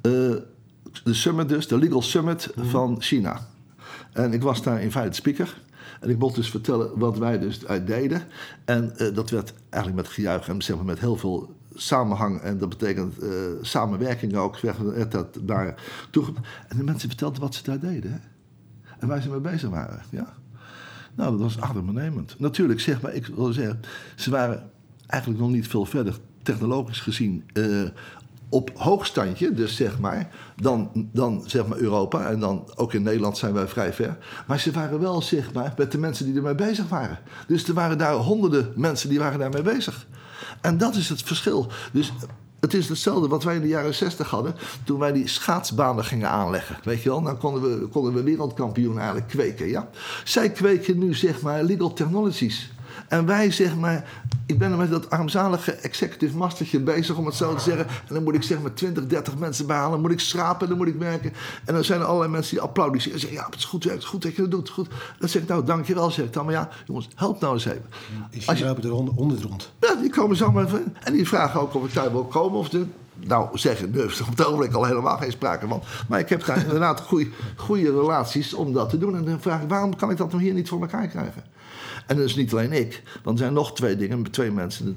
de 0.00 0.44
summit 1.04 1.48
dus, 1.48 1.68
de 1.68 1.78
legal 1.78 2.02
summit 2.02 2.50
van 2.56 2.96
China. 2.98 3.40
En 4.12 4.32
ik 4.32 4.42
was 4.42 4.62
daar 4.62 4.82
in 4.82 4.92
feite 4.92 5.14
speaker. 5.14 5.62
En 6.04 6.10
ik 6.10 6.18
mocht 6.18 6.34
dus 6.34 6.50
vertellen 6.50 6.98
wat 6.98 7.18
wij 7.18 7.38
dus 7.38 7.66
uit 7.66 7.86
deden. 7.86 8.22
En 8.64 8.98
eh, 8.98 9.14
dat 9.14 9.30
werd 9.30 9.54
eigenlijk 9.70 10.02
met 10.02 10.12
gejuich 10.12 10.48
en 10.48 10.62
zeg 10.62 10.76
maar, 10.76 10.84
met 10.84 10.98
heel 10.98 11.16
veel 11.16 11.54
samenhang. 11.74 12.40
En 12.40 12.58
dat 12.58 12.68
betekent 12.68 13.18
eh, 13.18 13.30
samenwerking 13.60 14.36
ook. 14.36 14.58
Werd 14.60 15.12
dat 15.12 15.38
daar 15.42 15.82
toe. 16.10 16.24
En 16.68 16.76
de 16.76 16.84
mensen 16.84 17.08
vertelden 17.08 17.40
wat 17.40 17.54
ze 17.54 17.62
daar 17.62 17.78
deden. 17.78 18.12
Hè? 18.12 18.18
En 18.98 19.08
waar 19.08 19.22
ze 19.22 19.30
mee 19.30 19.40
bezig 19.40 19.70
waren. 19.70 20.02
Ja. 20.10 20.34
Nou, 21.14 21.30
dat 21.30 21.40
was 21.40 21.60
adembenemend. 21.60 22.34
Natuurlijk, 22.38 22.80
zeg 22.80 23.00
maar, 23.00 23.14
ik 23.14 23.26
wil 23.26 23.52
zeggen, 23.52 23.80
ze 24.14 24.30
waren 24.30 24.70
eigenlijk 25.06 25.42
nog 25.42 25.50
niet 25.50 25.68
veel 25.68 25.84
verder, 25.84 26.18
technologisch 26.42 27.00
gezien, 27.00 27.44
eh, 27.52 27.82
op 28.54 28.70
hoogstandje, 28.74 29.54
dus 29.54 29.76
zeg 29.76 29.98
maar, 29.98 30.30
dan, 30.56 31.08
dan 31.12 31.42
zeg 31.46 31.66
maar 31.66 31.78
Europa. 31.78 32.30
En 32.30 32.40
dan 32.40 32.72
ook 32.74 32.92
in 32.92 33.02
Nederland 33.02 33.38
zijn 33.38 33.52
wij 33.52 33.68
vrij 33.68 33.92
ver. 33.92 34.16
Maar 34.46 34.60
ze 34.60 34.72
waren 34.72 35.00
wel, 35.00 35.22
zeg 35.22 35.52
maar, 35.52 35.74
met 35.76 35.92
de 35.92 35.98
mensen 35.98 36.26
die 36.26 36.36
ermee 36.36 36.54
bezig 36.54 36.88
waren. 36.88 37.18
Dus 37.46 37.68
er 37.68 37.74
waren 37.74 37.98
daar 37.98 38.14
honderden 38.14 38.72
mensen 38.76 39.08
die 39.08 39.18
waren 39.18 39.38
daarmee 39.38 39.62
bezig. 39.62 40.06
En 40.60 40.78
dat 40.78 40.94
is 40.94 41.08
het 41.08 41.22
verschil. 41.22 41.66
Dus 41.92 42.12
het 42.60 42.74
is 42.74 42.88
hetzelfde 42.88 43.28
wat 43.28 43.44
wij 43.44 43.54
in 43.54 43.60
de 43.60 43.68
jaren 43.68 43.94
60 43.94 44.30
hadden. 44.30 44.54
toen 44.84 44.98
wij 44.98 45.12
die 45.12 45.28
schaatsbanen 45.28 46.04
gingen 46.04 46.28
aanleggen. 46.28 46.76
Weet 46.82 47.02
je 47.02 47.08
wel, 47.08 47.22
dan 47.22 47.38
konden 47.38 47.62
we, 47.62 47.86
konden 47.86 48.14
we 48.14 48.22
wereldkampioen 48.22 48.96
eigenlijk 48.96 49.28
kweken. 49.28 49.68
Ja? 49.68 49.88
Zij 50.24 50.50
kweken 50.50 50.98
nu, 50.98 51.14
zeg 51.14 51.40
maar, 51.40 51.62
legal 51.62 51.92
technologies. 51.92 52.73
En 53.08 53.26
wij, 53.26 53.50
zeg 53.50 53.76
maar, 53.76 54.04
ik 54.46 54.58
ben 54.58 54.70
er 54.72 54.76
met 54.78 54.90
dat 54.90 55.10
armzalige 55.10 55.72
executive 55.72 56.36
mastertje 56.36 56.80
bezig, 56.80 57.16
om 57.16 57.26
het 57.26 57.34
zo 57.34 57.54
te 57.54 57.60
zeggen. 57.62 57.86
En 57.86 58.14
dan 58.14 58.22
moet 58.22 58.34
ik 58.34 58.42
zeg 58.42 58.60
maar 58.60 58.74
20, 58.74 59.06
30 59.06 59.36
mensen 59.36 59.66
behalen. 59.66 59.90
Dan 59.90 60.00
moet 60.00 60.10
ik 60.10 60.20
schrapen, 60.20 60.68
dan 60.68 60.76
moet 60.76 60.86
ik 60.86 60.94
werken. 60.98 61.32
En 61.64 61.74
dan 61.74 61.84
zijn 61.84 62.00
er 62.00 62.06
allerlei 62.06 62.30
mensen 62.30 62.54
die 62.54 62.60
applaudisseren. 62.64 63.14
En 63.14 63.20
zeggen, 63.20 63.38
ja, 63.38 63.46
het 63.46 63.54
is 63.58 63.64
goed 63.64 63.84
werk, 63.84 63.96
het 63.96 64.04
is 64.04 64.10
goed 64.10 64.22
dat 64.22 64.34
je 64.36 64.42
dat 64.42 64.50
doet. 64.50 64.68
Goed. 64.68 64.88
Dan 65.18 65.28
zeg 65.28 65.42
ik, 65.42 65.48
nou, 65.48 65.64
dankjewel, 65.64 66.10
zeg 66.10 66.24
ik 66.24 66.32
dan. 66.32 66.44
Maar 66.44 66.54
ja, 66.54 66.68
jongens, 66.86 67.08
help 67.14 67.40
nou 67.40 67.52
eens 67.54 67.64
even. 67.64 67.84
In 68.30 68.42
Als 68.46 68.58
je- 68.58 68.64
lopen 68.64 68.82
de 68.82 68.88
honderd 68.88 69.42
rond. 69.42 69.72
ja, 69.80 69.94
die 69.94 70.10
komen 70.10 70.36
zomaar 70.36 70.64
even. 70.64 70.96
En 71.02 71.12
die 71.12 71.28
vragen 71.28 71.60
ook 71.60 71.74
of 71.74 71.84
ik 71.84 71.94
daar 71.94 72.12
wil 72.12 72.24
komen. 72.24 72.58
Of 72.58 72.68
de, 72.68 72.86
nou, 73.14 73.58
zeggen, 73.58 73.90
nee, 73.90 74.04
op 74.04 74.26
het 74.36 74.44
ogenblik 74.46 74.72
al 74.72 74.84
helemaal 74.84 75.16
geen 75.16 75.30
sprake 75.32 75.66
van. 75.66 75.82
Maar 76.08 76.18
ik 76.20 76.28
heb 76.28 76.44
daar 76.44 76.58
inderdaad 76.62 77.00
goede, 77.00 77.28
goede 77.56 77.90
relaties 77.90 78.54
om 78.54 78.72
dat 78.72 78.90
te 78.90 78.98
doen. 78.98 79.16
En 79.16 79.24
dan 79.24 79.40
vraag 79.40 79.62
ik, 79.62 79.68
waarom 79.68 79.96
kan 79.96 80.10
ik 80.10 80.16
dat 80.16 80.30
nou 80.30 80.42
hier 80.42 80.54
niet 80.54 80.68
voor 80.68 80.80
elkaar 80.80 81.06
krijgen? 81.08 81.44
En 82.06 82.16
dat 82.16 82.24
is 82.24 82.34
niet 82.36 82.52
alleen 82.52 82.72
ik. 82.72 83.02
Want 83.22 83.38
er 83.38 83.42
zijn 83.44 83.54
nog 83.56 83.74
twee 83.74 83.96
dingen, 83.96 84.30
twee 84.30 84.50
mensen. 84.50 84.96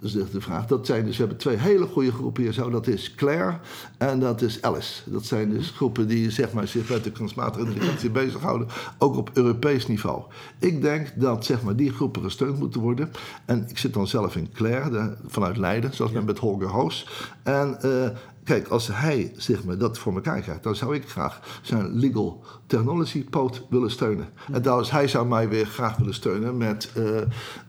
Is 0.00 0.12
de 0.12 0.40
vraag. 0.40 0.66
Dat 0.66 0.86
zijn 0.86 1.04
dus, 1.04 1.12
we 1.16 1.22
hebben 1.22 1.38
twee 1.40 1.56
hele 1.56 1.86
goede 1.86 2.12
groepen 2.12 2.42
hier 2.42 2.52
zo. 2.52 2.70
Dat 2.70 2.86
is 2.86 3.14
Claire 3.14 3.58
en 3.98 4.20
dat 4.20 4.42
is 4.42 4.62
Alice. 4.62 5.10
Dat 5.10 5.24
zijn 5.24 5.50
dus 5.50 5.70
groepen 5.70 6.08
die 6.08 6.30
zeg 6.30 6.52
maar, 6.52 6.68
zich 6.68 6.88
met 6.88 7.04
de 7.04 7.12
kunstmatige 7.12 7.64
intelligentie 7.66 8.10
bezighouden. 8.10 8.68
Ook 8.98 9.16
op 9.16 9.30
Europees 9.32 9.86
niveau. 9.86 10.22
Ik 10.58 10.82
denk 10.82 11.12
dat 11.16 11.44
zeg 11.44 11.62
maar, 11.62 11.76
die 11.76 11.92
groepen 11.92 12.22
gesteund 12.22 12.58
moeten 12.58 12.80
worden. 12.80 13.10
En 13.44 13.64
ik 13.68 13.78
zit 13.78 13.94
dan 13.94 14.06
zelf 14.06 14.36
in 14.36 14.52
Claire, 14.52 14.90
de- 14.90 15.16
vanuit 15.26 15.56
Leiden. 15.56 15.94
Zoals 15.94 16.12
met 16.12 16.24
met 16.26 16.38
Holger 16.38 16.68
Hoos. 16.68 17.08
En 17.42 17.80
eh, 17.82 18.08
kijk, 18.48 18.68
als 18.68 18.88
hij 18.92 19.32
zeg 19.36 19.64
maar, 19.64 19.78
dat 19.78 19.98
voor 19.98 20.14
elkaar 20.14 20.40
krijgt... 20.40 20.62
dan 20.62 20.76
zou 20.76 20.94
ik 20.94 21.08
graag 21.08 21.60
zijn 21.62 21.98
legal 21.98 22.44
technology 22.66 23.24
poot 23.24 23.66
willen 23.70 23.90
steunen. 23.90 24.28
En 24.52 24.62
trouwens, 24.62 24.90
hij 24.90 25.08
zou 25.08 25.26
mij 25.26 25.48
weer 25.48 25.66
graag 25.66 25.96
willen 25.96 26.14
steunen 26.14 26.56
met... 26.56 26.90
eh, 26.94 27.22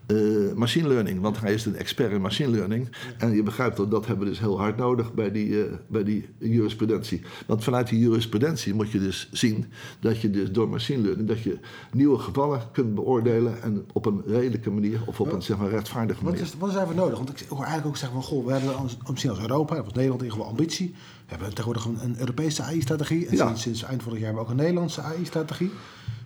eh, 0.10 0.54
machine 0.56 0.88
learning, 0.88 1.22
want 1.22 1.40
hij 1.40 1.54
is 1.54 1.66
een 1.66 1.76
expert 1.76 2.12
in 2.12 2.22
machine 2.22 2.50
learning. 2.50 2.90
En 3.18 3.36
je 3.36 3.44
begrijpt 3.44 3.78
dat 3.78 3.92
dat 3.92 4.06
hebben 4.06 4.26
we 4.26 4.32
dus 4.32 4.40
heel 4.40 4.60
hard 4.60 4.78
nodig 4.78 5.14
bij 5.14 5.32
die, 5.32 5.64
eh, 5.64 5.74
bij 5.88 6.04
die 6.04 6.30
jurisprudentie. 6.38 7.22
Want 7.48 7.64
vanuit 7.64 7.88
die 7.88 8.00
jurisprudentie 8.00 8.74
moet 8.74 8.92
je 8.92 9.00
dus 9.00 9.30
zien 9.32 9.66
dat 10.00 10.22
je 10.22 10.30
dus 10.30 10.52
door 10.52 10.70
machine 10.70 11.02
learning 11.02 11.28
dat 11.28 11.42
je 11.42 11.60
nieuwe 11.92 12.20
gevallen 12.20 12.62
kunt 12.72 12.96
beoordelen 12.96 13.62
en 13.62 13.86
op 13.94 14.06
een 14.06 14.22
redelijke 14.26 14.70
manier 14.70 15.02
of 15.06 15.20
op 15.20 15.32
een 15.32 15.42
zeg 15.42 15.58
maar 15.58 15.70
rechtvaardige 15.70 16.24
Wat 16.24 16.32
manier. 16.32 16.48
is, 16.48 16.54
wat 16.58 16.70
is 16.70 16.76
daarvoor 16.76 16.96
nodig? 16.96 17.18
Want 17.18 17.30
ik 17.30 17.48
hoor 17.48 17.58
eigenlijk 17.58 17.88
ook 17.88 17.98
zeggen 17.98 18.22
van, 18.22 18.30
goh, 18.30 18.46
we 18.46 18.52
hebben 18.52 18.76
als, 18.76 18.98
misschien 19.10 19.30
als 19.30 19.40
Europa, 19.40 19.80
of 19.80 19.84
als 19.84 19.94
Nederland 19.94 20.22
in 20.22 20.26
ieder 20.26 20.40
geval 20.40 20.58
ambitie 20.58 20.69
ambitie. 20.70 20.96
We 21.26 21.26
hebben 21.36 21.50
tegenwoordig 21.50 21.86
een, 21.86 21.98
een 22.04 22.20
Europese 22.20 22.64
AI-strategie. 22.64 23.28
En 23.28 23.36
Ja. 23.36 23.46
sinds, 23.46 23.62
sinds 23.62 23.84
eind 23.84 24.04
vorig 24.04 24.18
jaar 24.20 24.26
hebben 24.28 24.44
we 24.46 24.52
ook 24.52 24.58
een 24.58 24.64
Nederlandse 24.64 25.02
AI-strategie. 25.02 25.72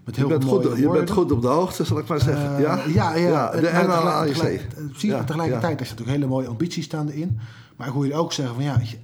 Met 0.05 0.15
Je 0.15 0.21
heel 0.21 0.29
bent, 0.29 0.43
veel 0.43 0.53
mooie 0.53 0.69
goed, 0.69 0.77
je 0.77 0.89
bent 0.89 1.09
goed 1.11 1.31
op 1.31 1.41
de 1.41 1.47
hoogte, 1.47 1.83
zal 1.83 1.97
ik 1.99 2.07
maar 2.07 2.19
zeggen. 2.21 2.55
Eh, 2.55 2.61
ja? 2.61 2.83
ja, 2.87 3.15
ja. 3.15 3.51
de 3.51 3.59
NLAIC. 3.61 4.35
eh, 4.37 4.85
Precies, 4.89 5.11
maar 5.11 5.25
tegelijkertijd, 5.25 5.79
er 5.79 5.85
staan 5.85 5.97
natuurlijk 5.97 6.09
hele 6.17 6.25
mooie 6.27 6.47
ambities 6.47 6.85
staan 6.85 7.09
erin. 7.09 7.39
Maar 7.75 7.87
ik 7.87 7.93
hoor 7.93 8.05
je 8.07 8.13
ook 8.15 8.33
zeggen 8.33 8.55
van 8.55 8.63
ja, 8.63 8.79
je- 8.83 8.97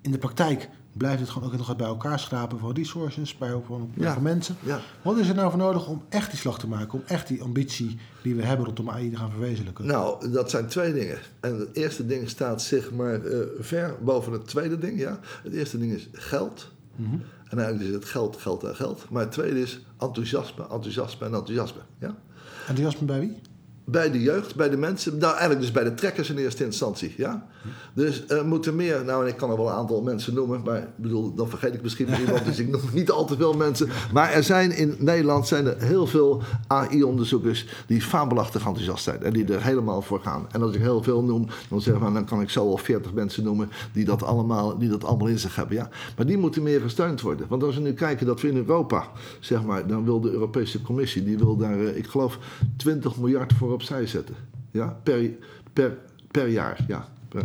in 0.00 0.10
de 0.10 0.18
praktijk 0.18 0.68
blijft 0.96 1.20
het 1.20 1.28
gewoon 1.30 1.52
ook 1.52 1.56
nog 1.58 1.76
bij 1.76 1.86
elkaar 1.86 2.18
schrapen 2.18 2.58
van 2.58 2.72
resources, 2.74 3.38
bij 3.38 3.60
van, 3.66 3.90
Ja. 3.94 4.18
mensen. 4.18 4.56
Ja. 4.62 4.80
Wat 5.02 5.18
is 5.18 5.28
er 5.28 5.34
nou 5.34 5.50
voor 5.50 5.58
nodig 5.58 5.88
om 5.88 6.02
echt 6.08 6.30
die 6.30 6.38
slag 6.38 6.58
te 6.58 6.68
maken, 6.68 6.92
om 6.98 7.02
echt 7.06 7.28
die 7.28 7.42
ambitie 7.42 7.98
die 8.22 8.34
we 8.34 8.42
hebben 8.42 8.66
rondom 8.66 8.90
AI 8.90 9.10
te 9.10 9.16
gaan 9.16 9.30
verwezenlijken? 9.30 9.86
Nou, 9.86 10.30
dat 10.30 10.50
zijn 10.50 10.66
twee 10.66 10.92
dingen. 10.92 11.18
En 11.40 11.58
het 11.58 11.68
eerste 11.72 12.06
ding 12.06 12.28
staat 12.28 12.62
zeg 12.62 12.92
maar 12.92 13.24
eh, 13.24 13.38
ver 13.60 13.94
boven 14.02 14.32
het 14.32 14.46
tweede 14.46 14.78
ding. 14.78 14.98
Ja? 14.98 15.18
Het 15.42 15.52
eerste 15.52 15.78
ding 15.78 15.92
is 15.92 16.08
geld. 16.12 16.70
Mhm. 16.96 17.14
En 17.48 17.58
eigenlijk 17.58 17.88
is 17.88 17.94
het 17.94 18.04
geld, 18.04 18.36
geld 18.36 18.64
en 18.64 18.76
geld. 18.76 19.06
Maar 19.10 19.22
het 19.22 19.32
tweede 19.32 19.60
is 19.60 19.80
enthousiasme, 19.98 20.62
enthousiasme 20.62 21.26
en 21.26 21.34
enthousiasme. 21.34 21.80
Ja? 21.98 22.14
Enthousiasme 22.68 23.06
bij 23.06 23.20
wie? 23.20 23.36
Bij 23.88 24.10
de 24.10 24.22
jeugd, 24.22 24.54
bij 24.54 24.68
de 24.68 24.76
mensen, 24.76 25.18
nou 25.18 25.30
eigenlijk 25.30 25.60
dus 25.60 25.72
bij 25.72 25.84
de 25.84 25.94
trekkers 25.94 26.30
in 26.30 26.36
eerste 26.36 26.64
instantie. 26.64 27.14
Ja? 27.16 27.46
Dus 27.94 28.26
er 28.28 28.46
moeten 28.46 28.76
meer, 28.76 29.04
nou 29.04 29.22
en 29.22 29.28
ik 29.28 29.36
kan 29.36 29.50
er 29.50 29.56
wel 29.56 29.68
een 29.68 29.74
aantal 29.74 30.02
mensen 30.02 30.34
noemen, 30.34 30.62
maar 30.64 30.78
ik 30.78 30.96
bedoel, 30.96 31.34
dan 31.34 31.48
vergeet 31.48 31.74
ik 31.74 31.82
misschien 31.82 32.08
iemand, 32.20 32.44
dus 32.44 32.58
ik 32.58 32.68
noem 32.68 32.80
niet 32.92 33.10
al 33.10 33.24
te 33.24 33.36
veel 33.36 33.52
mensen. 33.52 33.88
Maar 34.12 34.32
er 34.32 34.42
zijn 34.42 34.76
in 34.76 34.96
Nederland 34.98 35.46
zijn 35.46 35.66
er 35.66 35.82
heel 35.82 36.06
veel 36.06 36.42
AI-onderzoekers 36.66 37.66
die 37.86 38.02
fabelachtig 38.02 38.66
enthousiast 38.66 39.04
zijn 39.04 39.22
en 39.22 39.32
die 39.32 39.52
er 39.52 39.62
helemaal 39.62 40.02
voor 40.02 40.20
gaan. 40.20 40.46
En 40.50 40.62
als 40.62 40.74
ik 40.74 40.80
heel 40.80 41.02
veel 41.02 41.22
noem, 41.22 41.46
dan 41.68 41.80
zeg 41.80 41.98
maar, 41.98 42.12
dan 42.12 42.24
kan 42.24 42.40
ik 42.40 42.50
zo 42.50 42.70
al 42.70 42.76
40 42.76 43.12
mensen 43.12 43.44
noemen 43.44 43.70
die 43.92 44.04
dat 44.04 44.22
allemaal, 44.22 44.78
die 44.78 44.88
dat 44.88 45.04
allemaal 45.04 45.28
in 45.28 45.38
zich 45.38 45.56
hebben. 45.56 45.76
Ja? 45.76 45.88
Maar 46.16 46.26
die 46.26 46.38
moeten 46.38 46.62
meer 46.62 46.80
gesteund 46.80 47.20
worden. 47.20 47.46
Want 47.48 47.62
als 47.62 47.74
we 47.74 47.80
nu 47.80 47.92
kijken 47.92 48.26
dat 48.26 48.40
we 48.40 48.48
in 48.48 48.56
Europa, 48.56 49.08
zeg 49.40 49.62
maar, 49.62 49.86
dan 49.86 50.04
wil 50.04 50.20
de 50.20 50.30
Europese 50.30 50.82
Commissie, 50.82 51.24
die 51.24 51.38
wil 51.38 51.56
daar, 51.56 51.80
eh, 51.80 51.96
ik 51.96 52.06
geloof, 52.06 52.38
20 52.76 53.16
miljard 53.16 53.52
voor 53.52 53.72
opzij 53.76 54.06
zetten. 54.06 54.36
Ja? 54.70 55.00
Per, 55.02 55.30
per, 55.72 55.98
per 56.30 56.48
jaar. 56.48 56.84
Ja, 56.88 57.08
per. 57.28 57.44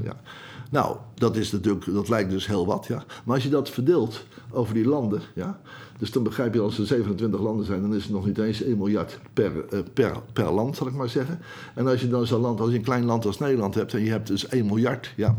Nou, 0.72 0.98
dat, 1.22 1.36
is 1.36 1.52
natuurlijk, 1.52 1.94
dat 1.94 2.10
lijkt 2.10 2.30
dus 2.30 2.48
heel 2.48 2.66
wat. 2.66 2.86
Ja? 2.88 3.04
Maar 3.24 3.36
als 3.36 3.44
je 3.44 3.50
dat 3.50 3.70
verdeelt 3.70 4.24
over 4.50 4.74
die 4.74 4.86
landen, 4.86 5.22
ja? 5.36 5.60
dus 5.98 6.12
dan 6.12 6.24
begrijp 6.24 6.54
je 6.54 6.60
als 6.60 6.78
er 6.78 6.86
27 6.86 7.40
landen 7.40 7.66
zijn, 7.66 7.82
dan 7.82 7.96
is 7.96 8.04
het 8.04 8.12
nog 8.12 8.26
niet 8.26 8.38
eens 8.38 8.62
1 8.64 8.78
miljard 8.78 9.20
per, 9.34 9.66
eh, 9.70 9.80
per, 9.94 10.18
per 10.34 10.52
land, 10.52 10.76
zal 10.76 10.88
ik 10.88 10.94
maar 10.94 11.10
zeggen. 11.10 11.40
En 11.76 11.88
als 11.88 12.02
je 12.02 12.08
dan 12.08 12.28
zo'n 12.28 12.42
land, 12.42 12.60
als 12.60 12.70
je 12.70 12.78
een 12.78 12.84
klein 12.84 13.06
land 13.06 13.26
als 13.26 13.40
Nederland 13.40 13.76
hebt 13.76 13.94
en 13.94 14.04
je 14.04 14.10
hebt 14.10 14.28
dus 14.28 14.48
1 14.48 14.66
miljard, 14.66 15.14
ja, 15.16 15.38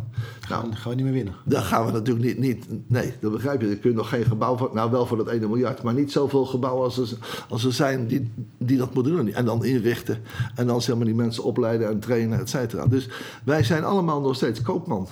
nou, 0.48 0.62
Dan 0.62 0.76
gaan 0.76 0.90
we 0.90 0.96
niet 0.96 1.04
meer 1.04 1.14
winnen. 1.14 1.34
dan 1.44 1.62
gaan 1.62 1.86
we 1.86 1.92
natuurlijk 1.92 2.26
niet, 2.26 2.38
niet 2.38 2.90
nee, 2.90 3.12
dat 3.20 3.32
begrijp 3.32 3.60
je. 3.60 3.66
Dan 3.66 3.78
kun 3.78 3.90
je 3.90 3.96
nog 3.96 4.08
geen 4.08 4.24
gebouw 4.24 4.56
van, 4.56 4.70
nou 4.72 4.90
wel 4.90 5.06
voor 5.06 5.16
dat 5.16 5.28
1 5.28 5.40
miljard, 5.40 5.82
maar 5.82 5.94
niet 5.94 6.12
zoveel 6.12 6.44
gebouwen 6.44 6.84
als 6.84 6.98
er, 6.98 7.18
als 7.48 7.64
er 7.64 7.72
zijn 7.72 8.06
die, 8.06 8.30
die 8.58 8.78
dat 8.78 8.94
moeten 8.94 9.12
doen. 9.12 9.32
En 9.32 9.44
dan 9.44 9.64
inrichten 9.64 10.18
en 10.54 10.66
dan 10.66 10.82
zeg 10.82 10.96
maar 10.96 11.04
die 11.04 11.14
mensen 11.14 11.44
opleiden 11.44 11.88
en 11.88 12.00
trainen, 12.00 12.38
et 12.38 12.48
cetera. 12.48 12.86
Dus 12.86 13.08
wij 13.44 13.62
zijn 13.62 13.84
allemaal 13.84 14.20
nog 14.20 14.34
steeds 14.34 14.62
koopman. 14.62 15.08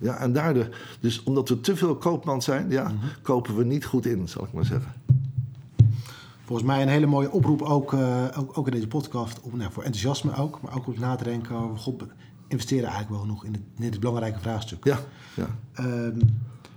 Ja, 0.00 0.16
en 0.16 0.32
daardoor, 0.32 0.68
dus 1.00 1.22
omdat 1.22 1.48
we 1.48 1.60
te 1.60 1.76
veel 1.76 1.96
koopman 1.96 2.42
zijn, 2.42 2.70
ja, 2.70 2.92
kopen 3.22 3.56
we 3.56 3.64
niet 3.64 3.84
goed 3.84 4.06
in, 4.06 4.28
zal 4.28 4.44
ik 4.44 4.52
maar 4.52 4.64
zeggen. 4.64 4.92
Volgens 6.44 6.68
mij 6.68 6.82
een 6.82 6.88
hele 6.88 7.06
mooie 7.06 7.30
oproep 7.30 7.62
ook, 7.62 7.92
eh, 7.92 8.24
ook, 8.36 8.58
ook 8.58 8.66
in 8.66 8.72
deze 8.72 8.86
podcast. 8.86 9.40
Om, 9.40 9.56
nou, 9.56 9.72
voor 9.72 9.82
enthousiasme 9.82 10.36
ook, 10.36 10.60
maar 10.62 10.76
ook 10.76 10.86
om 10.86 10.94
na 10.98 11.16
te 11.16 11.24
denken 11.24 11.56
over... 11.56 11.78
God, 11.78 12.02
investeren 12.48 12.84
eigenlijk 12.84 13.10
wel 13.10 13.20
genoeg 13.20 13.44
in 13.44 13.52
dit, 13.52 13.94
in 13.94 14.00
belangrijke 14.00 14.38
vraagstuk. 14.40 14.84
Ja, 14.84 14.98
ja. 15.34 15.46
Ehm, 15.72 16.18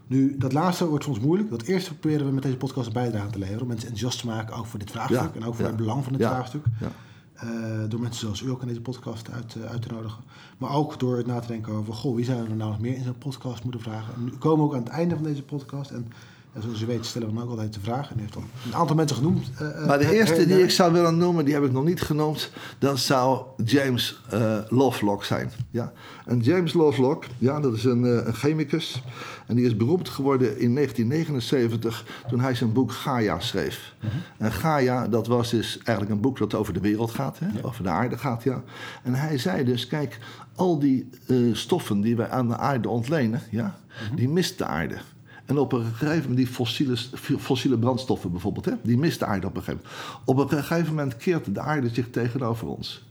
nu, 0.07 0.37
dat 0.37 0.53
laatste 0.53 0.87
wordt 0.87 1.03
soms 1.03 1.19
moeilijk. 1.19 1.49
Dat 1.49 1.61
eerste 1.61 1.97
proberen 1.97 2.25
we 2.25 2.31
met 2.33 2.43
deze 2.43 2.57
podcast 2.57 2.87
een 2.87 2.93
bijdrage 2.93 3.29
te 3.29 3.39
leveren. 3.39 3.61
Om 3.61 3.67
mensen 3.67 3.89
enthousiast 3.89 4.19
te 4.19 4.27
maken 4.33 4.55
ook 4.55 4.65
voor 4.65 4.79
dit 4.79 4.91
vraagstuk. 4.91 5.19
Ja, 5.19 5.39
En 5.39 5.45
ook 5.45 5.53
voor 5.53 5.63
ja. 5.63 5.69
het 5.69 5.79
belang 5.79 6.03
van 6.03 6.13
dit 6.13 6.21
Ja, 6.21 6.29
vraagstuk. 6.29 6.65
ja. 6.79 6.91
Eh, 7.43 7.89
door 7.89 7.99
mensen 7.99 8.19
zoals 8.19 8.41
u 8.41 8.49
ook 8.49 8.61
in 8.61 8.67
deze 8.67 8.81
podcast 8.81 9.31
uit, 9.31 9.55
eh, 9.55 9.71
uit 9.71 9.81
te 9.81 9.93
nodigen. 9.93 10.23
Maar 10.57 10.71
ook 10.71 10.99
door 10.99 11.17
het 11.17 11.25
na 11.25 11.39
te 11.39 11.47
denken 11.47 11.73
over... 11.73 11.93
Goh, 11.93 12.15
wie 12.15 12.25
zouden 12.25 12.49
we 12.49 12.55
nou 12.55 12.69
nog 12.71 12.79
meer 12.79 12.95
in 12.95 13.03
zo'n 13.03 13.17
podcast 13.17 13.63
moeten 13.63 13.81
vragen? 13.81 14.13
En 14.13 14.23
nu 14.23 14.31
komen 14.31 14.65
ook 14.65 14.73
aan 14.73 14.83
het 14.83 14.91
einde 14.91 15.15
van 15.15 15.23
deze 15.23 15.43
podcast. 15.43 15.91
En 15.91 16.11
zoals 16.61 16.81
u 16.81 16.85
weet 16.85 17.05
stellen 17.05 17.27
we 17.27 17.33
dan 17.33 17.43
ook 17.43 17.49
altijd 17.49 17.73
de 17.73 17.79
vraag. 17.79 18.11
En 18.11 18.19
heeft 18.19 18.35
al 18.35 18.43
een 18.65 18.75
aantal 18.75 18.95
mensen 18.95 19.17
genoemd. 19.17 19.51
eh, 19.57 19.81
eh, 19.81 19.87
Maar 19.87 19.97
de 19.99 20.13
eerste 20.15 20.45
die 20.45 20.63
ik 20.63 20.71
zou 20.71 20.93
willen 20.93 21.17
noemen, 21.17 21.45
die 21.45 21.53
heb 21.53 21.63
ik 21.63 21.71
nog 21.71 21.83
niet 21.83 22.01
genoemd, 22.01 22.51
dat 22.79 22.99
zou 22.99 23.41
James 23.65 24.21
eh, 24.29 24.57
Lovelock 24.67 25.23
zijn. 25.23 25.51
Ja. 25.71 25.91
En 26.25 26.39
James 26.39 26.73
Lovelock, 26.73 27.25
ja, 27.37 27.59
dat 27.59 27.73
is 27.73 27.83
een, 27.83 28.03
een 28.27 28.33
chemicus. 28.33 29.03
En 29.47 29.55
die 29.55 29.65
is 29.65 29.77
beroemd 29.77 30.09
geworden 30.09 30.59
in 30.59 30.75
1979 30.75 32.05
toen 32.27 32.39
hij 32.39 32.55
zijn 32.55 32.73
boek 32.73 32.91
Gaia 32.91 33.39
schreef. 33.39 33.93
En 34.37 34.51
Gaia, 34.51 35.07
dat 35.07 35.27
was 35.27 35.49
dus 35.49 35.77
eigenlijk 35.77 36.09
een 36.09 36.21
boek 36.21 36.37
dat 36.37 36.53
over 36.53 36.73
de 36.73 36.79
wereld 36.79 37.11
gaat, 37.11 37.39
hè? 37.39 37.65
over 37.65 37.83
de 37.83 37.89
aarde 37.89 38.17
gaat. 38.17 38.43
Ja. 38.43 38.63
En 39.03 39.13
hij 39.13 39.37
zei 39.37 39.63
dus, 39.63 39.87
kijk, 39.87 40.19
al 40.55 40.79
die 40.79 41.09
stoffen 41.51 42.01
die 42.01 42.15
wij 42.15 42.29
aan 42.29 42.47
de 42.47 42.57
aarde 42.57 42.89
ontlenen, 42.89 43.41
ja, 43.49 43.77
die 44.15 44.29
mist 44.29 44.57
de 44.57 44.65
aarde. 44.65 44.95
En 45.45 45.57
op 45.57 45.73
een 45.73 45.85
gegeven 45.85 46.21
moment, 46.21 46.37
die 46.37 46.47
fossiele, 46.47 46.97
fossiele 47.39 47.77
brandstoffen 47.77 48.31
bijvoorbeeld, 48.31 48.65
hè, 48.65 48.73
die 48.83 48.97
mist 48.97 49.19
de 49.19 49.25
aarde 49.25 49.47
op 49.47 49.55
een 49.55 49.63
gegeven 49.63 49.85
moment. 49.85 50.21
Op 50.25 50.51
een 50.51 50.63
gegeven 50.63 50.95
moment 50.95 51.17
keert 51.17 51.55
de 51.55 51.59
aarde 51.59 51.89
zich 51.89 52.09
tegenover 52.09 52.67
ons. 52.67 53.05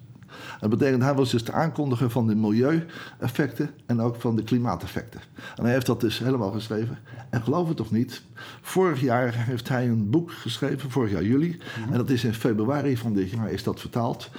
Dat 0.61 0.71
betekent, 0.71 1.03
hij 1.03 1.15
was 1.15 1.31
dus 1.31 1.45
de 1.45 1.53
aankondiger 1.53 2.11
van 2.11 2.27
de 2.27 2.35
milieueffecten 2.35 3.71
en 3.87 4.01
ook 4.01 4.21
van 4.21 4.37
de 4.37 4.43
klimaateffecten. 4.43 5.21
En 5.57 5.65
hij 5.65 5.73
heeft 5.73 5.87
dat 5.87 6.01
dus 6.01 6.19
helemaal 6.19 6.51
geschreven. 6.51 6.99
En 7.31 7.43
geloof 7.43 7.69
het 7.69 7.81
of 7.81 7.91
niet, 7.91 8.23
vorig 8.61 9.01
jaar 9.01 9.35
heeft 9.35 9.69
hij 9.69 9.89
een 9.89 10.11
boek 10.11 10.33
geschreven, 10.33 10.91
vorig 10.91 11.11
jaar 11.11 11.25
juli. 11.25 11.59
En 11.91 11.97
dat 11.97 12.11
is 12.11 12.25
in 12.25 12.35
februari 12.35 12.97
van 12.97 13.13
dit 13.13 13.31
jaar 13.31 13.51
is 13.51 13.63
dat 13.63 13.81
vertaald. 13.81 14.31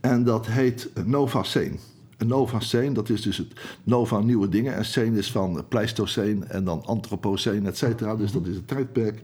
En 0.00 0.24
dat 0.24 0.46
heet 0.46 0.90
Nova 1.04 1.42
Scene. 1.42 1.76
En 2.18 2.26
Nova 2.26 2.60
Scene, 2.60 2.92
dat 2.92 3.08
is 3.08 3.22
dus 3.22 3.36
het 3.36 3.52
Nova 3.84 4.18
nieuwe 4.18 4.48
dingen. 4.48 4.74
En 4.74 4.84
Scene 4.84 5.18
is 5.18 5.32
van 5.32 5.64
Pleistocene 5.68 6.44
en 6.44 6.64
dan 6.64 6.84
Anthropocene, 6.84 7.68
et 7.68 7.76
cetera. 7.76 8.16
Dus 8.16 8.32
dat 8.32 8.46
is 8.46 8.54
het 8.54 8.68
tijdperk. 8.68 9.22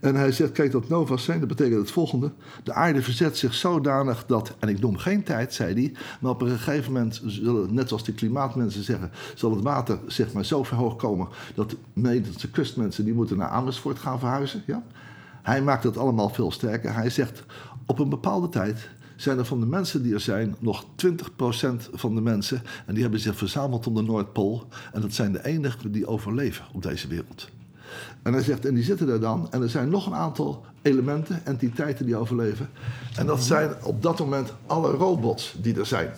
En 0.00 0.14
hij 0.14 0.32
zegt, 0.32 0.52
kijk, 0.52 0.72
dat 0.72 0.88
Nova 0.88 1.16
Scene, 1.16 1.38
dat 1.38 1.48
betekent 1.48 1.80
het 1.80 1.90
volgende. 1.90 2.32
De 2.62 2.72
aarde 2.72 3.02
verzet 3.02 3.38
zich 3.38 3.54
zodanig 3.54 4.26
dat, 4.26 4.54
en 4.58 4.68
ik 4.68 4.80
noem 4.80 4.96
geen 4.96 5.22
tijd, 5.22 5.54
zei 5.54 5.74
hij... 5.74 5.92
maar 6.20 6.30
op 6.30 6.42
een 6.42 6.48
gegeven 6.48 6.92
moment, 6.92 7.22
zullen, 7.26 7.74
net 7.74 7.88
zoals 7.88 8.04
de 8.04 8.12
klimaatmensen 8.12 8.82
zeggen... 8.82 9.10
zal 9.34 9.50
het 9.50 9.62
water 9.62 9.98
zeg 10.06 10.32
maar 10.32 10.44
zo 10.44 10.62
ver 10.62 10.76
hoog 10.76 10.96
komen... 10.96 11.28
dat 11.54 11.70
de 11.70 11.76
Nederlandse 11.92 12.50
kustmensen, 12.50 13.04
die 13.04 13.14
moeten 13.14 13.36
naar 13.36 13.48
Amersfoort 13.48 13.98
gaan 13.98 14.18
verhuizen. 14.18 14.62
Ja? 14.66 14.82
Hij 15.42 15.62
maakt 15.62 15.82
dat 15.82 15.96
allemaal 15.96 16.28
veel 16.28 16.50
sterker. 16.50 16.94
Hij 16.94 17.10
zegt, 17.10 17.42
op 17.86 17.98
een 17.98 18.08
bepaalde 18.08 18.48
tijd 18.48 18.88
zijn 19.20 19.38
er 19.38 19.44
van 19.44 19.60
de 19.60 19.66
mensen 19.66 20.02
die 20.02 20.14
er 20.14 20.20
zijn 20.20 20.56
nog 20.58 20.84
20% 20.84 20.86
van 21.92 22.14
de 22.14 22.20
mensen. 22.20 22.62
En 22.86 22.92
die 22.94 23.02
hebben 23.02 23.20
zich 23.20 23.36
verzameld 23.36 23.86
om 23.86 23.94
de 23.94 24.02
Noordpool. 24.02 24.66
En 24.92 25.00
dat 25.00 25.12
zijn 25.12 25.32
de 25.32 25.44
enigen 25.44 25.92
die 25.92 26.06
overleven 26.06 26.64
op 26.72 26.82
deze 26.82 27.08
wereld. 27.08 27.48
En 28.22 28.32
hij 28.32 28.42
zegt, 28.42 28.66
en 28.66 28.74
die 28.74 28.84
zitten 28.84 29.06
daar 29.06 29.20
dan. 29.20 29.46
En 29.50 29.62
er 29.62 29.68
zijn 29.68 29.88
nog 29.88 30.06
een 30.06 30.14
aantal 30.14 30.64
elementen, 30.82 31.46
entiteiten 31.46 32.06
die 32.06 32.16
overleven. 32.16 32.70
En 33.16 33.26
dat 33.26 33.42
zijn 33.42 33.74
op 33.82 34.02
dat 34.02 34.18
moment 34.18 34.52
alle 34.66 34.90
robots 34.90 35.54
die 35.62 35.78
er 35.78 35.86
zijn. 35.86 36.10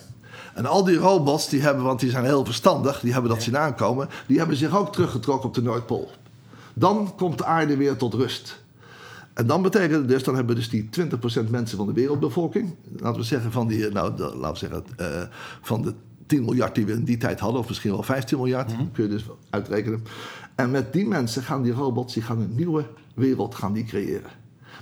En 0.55 0.67
al 0.67 0.85
die 0.85 0.97
robots, 0.97 1.49
die 1.49 1.63
hebben, 1.63 1.85
want 1.85 2.01
die 2.01 2.11
zijn 2.11 2.25
heel 2.25 2.45
verstandig, 2.45 3.01
die 3.01 3.13
hebben 3.13 3.31
dat 3.31 3.43
zien 3.43 3.59
aankomen, 3.59 4.09
die 4.27 4.39
hebben 4.39 4.57
zich 4.57 4.77
ook 4.77 4.93
teruggetrokken 4.93 5.49
op 5.49 5.55
de 5.55 5.63
Noordpool. 5.63 6.11
Dan 6.75 7.13
komt 7.17 7.39
de 7.39 7.45
aarde 7.45 7.77
weer 7.77 7.97
tot 7.97 8.15
rust. 8.15 8.62
En 9.35 9.47
dan 9.47 9.63
betekent 9.63 9.93
het 9.99 10.09
dus, 10.09 10.23
dan 10.25 10.35
hebben 10.35 10.55
we 10.55 10.61
dus 10.61 10.71
die 10.71 10.89
20% 11.47 11.51
mensen 11.51 11.77
van 11.77 11.87
de 11.87 11.93
wereldbevolking. 11.93 12.75
Laten 12.97 13.21
we 13.21 13.27
zeggen 13.27 13.53
van 13.53 13.67
die, 13.69 13.89
nou, 13.91 14.17
de- 14.17 14.37
laten 14.37 14.53
we 14.53 14.59
zeggen, 14.59 14.85
eh, 14.97 15.23
van 15.63 15.83
de 15.83 15.95
10 16.27 16.45
miljard 16.45 16.75
die 16.75 16.87
we 16.87 16.93
in 16.93 17.05
die 17.05 17.17
tijd 17.17 17.41
hadden, 17.41 17.61
of 17.61 17.69
misschien 17.69 17.91
wel 17.91 18.03
15 18.03 18.39
miljard, 18.39 18.73
kun 18.93 19.03
je 19.05 19.11
dus 19.11 19.25
uitrekenen. 19.51 20.03
En 20.55 20.71
met 20.71 20.93
die 20.93 21.07
mensen 21.07 21.43
gaan 21.43 21.63
die 21.63 21.73
robots, 21.73 22.15
die 22.15 22.23
gaan 22.23 22.41
een 22.41 22.55
nieuwe 22.55 22.87
wereld 23.15 23.55
gaan 23.55 23.73
die 23.73 23.85
creëren. 23.85 24.31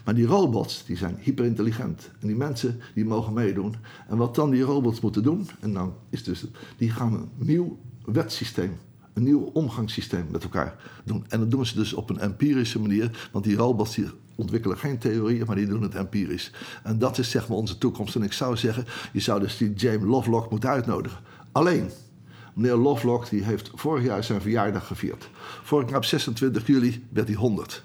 Maar 0.04 0.14
die 0.14 0.26
robots, 0.26 0.84
die 0.84 0.96
zijn 0.96 1.16
hyperintelligent. 1.20 2.10
En 2.20 2.26
die 2.26 2.36
mensen, 2.36 2.80
die 2.94 3.04
mogen 3.04 3.32
meedoen. 3.32 3.74
En 4.08 4.16
wat 4.16 4.34
dan 4.34 4.50
die 4.50 4.62
robots 4.62 5.00
moeten 5.00 5.22
doen, 5.22 5.48
en 5.60 5.72
dan 5.72 5.94
is 6.10 6.24
dus, 6.24 6.44
die 6.76 6.90
gaan 6.90 7.12
een 7.14 7.28
nieuw 7.36 7.78
wetsysteem 8.04 8.72
een 9.12 9.22
nieuw 9.22 9.50
omgangssysteem 9.52 10.26
met 10.30 10.42
elkaar 10.42 10.76
doen. 11.04 11.24
En 11.28 11.38
dat 11.40 11.50
doen 11.50 11.66
ze 11.66 11.74
dus 11.74 11.92
op 11.92 12.10
een 12.10 12.18
empirische 12.18 12.80
manier, 12.80 13.28
want 13.32 13.44
die 13.44 13.56
robots 13.56 13.94
die 13.94 14.06
ontwikkelen 14.40 14.78
geen 14.78 14.98
theorieën, 14.98 15.46
maar 15.46 15.56
die 15.56 15.66
doen 15.66 15.82
het 15.82 15.94
empirisch. 15.94 16.52
En 16.82 16.98
dat 16.98 17.18
is 17.18 17.30
zeg 17.30 17.48
maar 17.48 17.56
onze 17.56 17.78
toekomst. 17.78 18.14
En 18.14 18.22
ik 18.22 18.32
zou 18.32 18.56
zeggen, 18.56 18.84
je 19.12 19.20
zou 19.20 19.40
dus 19.40 19.56
die 19.56 19.72
James 19.72 20.08
Lovelock 20.08 20.50
moeten 20.50 20.70
uitnodigen. 20.70 21.18
Alleen, 21.52 21.90
meneer 22.54 22.76
Lovelock 22.76 23.28
die 23.30 23.44
heeft 23.44 23.70
vorig 23.74 24.04
jaar 24.04 24.24
zijn 24.24 24.40
verjaardag 24.40 24.86
gevierd. 24.86 25.28
Vorig 25.62 25.88
jaar 25.88 25.98
op 25.98 26.04
26 26.04 26.66
juli 26.66 27.06
werd 27.12 27.28
hij 27.28 27.36
100. 27.36 27.82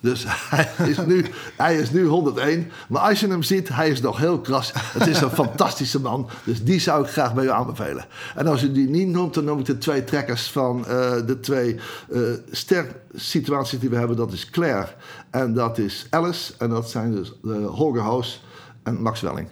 Dus 0.00 0.24
hij 0.28 0.88
is, 0.88 0.98
nu, 1.06 1.24
hij 1.56 1.76
is 1.76 1.90
nu 1.90 2.06
101. 2.06 2.70
Maar 2.88 3.02
als 3.02 3.20
je 3.20 3.28
hem 3.28 3.42
ziet, 3.42 3.68
hij 3.68 3.90
is 3.90 4.00
nog 4.00 4.18
heel 4.18 4.40
kras. 4.40 4.72
Het 4.74 5.06
is 5.06 5.20
een 5.20 5.30
fantastische 5.30 6.00
man. 6.00 6.28
Dus 6.44 6.64
die 6.64 6.80
zou 6.80 7.04
ik 7.04 7.10
graag 7.10 7.34
bij 7.34 7.44
u 7.44 7.50
aanbevelen. 7.50 8.04
En 8.36 8.46
als 8.46 8.62
u 8.62 8.72
die 8.72 8.88
niet 8.88 9.08
noemt, 9.08 9.34
dan 9.34 9.44
noem 9.44 9.58
ik 9.58 9.64
de 9.64 9.78
twee 9.78 10.04
trekkers 10.04 10.50
van 10.50 10.78
uh, 10.78 10.86
de 11.26 11.40
twee 11.40 11.76
uh, 12.10 12.20
ster-situaties 12.50 13.78
die 13.78 13.90
we 13.90 13.96
hebben. 13.96 14.16
Dat 14.16 14.32
is 14.32 14.50
Claire 14.50 14.88
en 15.30 15.54
dat 15.54 15.78
is 15.78 16.06
Alice. 16.10 16.52
En 16.58 16.70
dat 16.70 16.90
zijn 16.90 17.10
dus 17.10 17.32
uh, 17.44 17.66
Holger 17.66 18.02
Hoos 18.02 18.44
en 18.82 19.02
Max 19.02 19.20
Welling. 19.20 19.48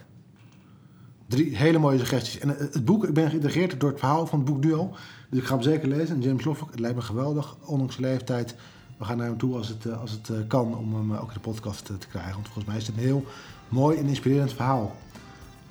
Drie 1.27 1.57
hele 1.57 1.77
mooie 1.77 1.97
suggesties. 1.97 2.39
En 2.39 2.49
het 2.49 2.85
boek, 2.85 3.03
ik 3.03 3.13
ben 3.13 3.29
geïntegreerd 3.29 3.79
door 3.79 3.89
het 3.89 3.99
verhaal 3.99 4.27
van 4.27 4.39
het 4.39 4.47
boek 4.47 4.61
Duo. 4.61 4.95
Dus 5.29 5.39
ik 5.39 5.45
ga 5.45 5.53
hem 5.53 5.63
zeker 5.63 5.87
lezen. 5.87 6.15
En 6.15 6.21
James 6.21 6.45
Lovelock, 6.45 6.71
het 6.71 6.79
lijkt 6.79 6.95
me 6.95 7.01
geweldig, 7.01 7.55
ondanks 7.65 7.97
leeftijd. 7.97 8.55
We 8.99 9.05
gaan 9.05 9.17
naar 9.17 9.27
hem 9.27 9.37
toe 9.37 9.55
als 9.55 9.67
het, 9.67 9.85
eh, 9.85 10.01
als 10.01 10.11
het 10.11 10.29
eh, 10.29 10.37
kan 10.47 10.77
om 10.77 10.95
hem 10.95 11.13
ook 11.13 11.27
in 11.27 11.33
de 11.33 11.39
podcast 11.39 11.85
te 11.85 12.07
krijgen. 12.09 12.33
Want 12.33 12.45
volgens 12.45 12.65
mij 12.65 12.77
is 12.77 12.87
het 12.87 12.95
een 12.95 13.03
heel 13.03 13.25
mooi 13.67 13.97
en 13.97 14.05
inspirerend 14.05 14.53
verhaal. 14.53 14.95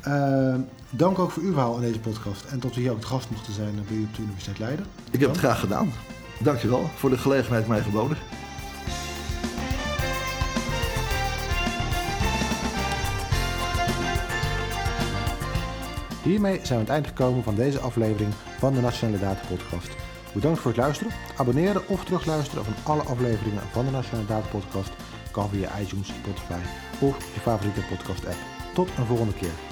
Uh, 0.07 0.55
dank 0.91 1.19
ook 1.19 1.31
voor 1.31 1.43
uw 1.43 1.53
verhaal 1.53 1.75
in 1.75 1.81
deze 1.81 2.01
podcast. 2.01 2.45
En 2.45 2.59
tot 2.59 2.75
we 2.75 2.81
hier 2.81 2.91
ook 2.91 3.01
te 3.01 3.07
gast 3.07 3.31
mochten 3.31 3.53
zijn 3.53 3.75
bij 3.89 3.97
u 3.97 4.03
op 4.03 4.15
de 4.15 4.23
Universiteit 4.23 4.59
Leiden. 4.59 4.87
Ik 5.11 5.21
heb 5.21 5.29
het 5.31 5.39
graag 5.39 5.61
gedaan. 5.61 5.93
Dankjewel 6.43 6.91
voor 6.97 7.11
de 7.11 7.19
gelegenheid 7.19 7.69
mij 7.69 7.81
geboden. 7.81 8.17
Hiermee 16.23 16.61
zijn 16.63 16.67
we 16.67 16.75
aan 16.75 16.81
het 16.81 16.89
eind 16.89 17.07
gekomen 17.07 17.43
van 17.43 17.55
deze 17.55 17.79
aflevering 17.79 18.33
van 18.59 18.75
de 18.75 18.81
Nationale 18.81 19.19
Data 19.19 19.47
Podcast. 19.49 20.08
Bedankt 20.35 20.59
voor 20.61 20.71
het 20.71 20.81
luisteren. 20.81 21.13
Abonneren 21.37 21.89
of 21.89 22.05
terugluisteren 22.05 22.65
van 22.65 22.75
alle 22.83 23.03
afleveringen 23.03 23.63
van 23.73 23.85
de 23.85 23.91
Nationale 23.91 24.27
Data 24.27 24.49
Podcast 24.49 24.91
kan 25.31 25.49
via 25.49 25.79
iTunes, 25.81 26.09
Spotify 26.09 26.61
of 27.01 27.35
je 27.35 27.41
favoriete 27.41 27.81
podcast 27.89 28.27
app. 28.27 28.39
Tot 28.75 28.89
een 28.99 29.07
volgende 29.07 29.35
keer. 29.35 29.68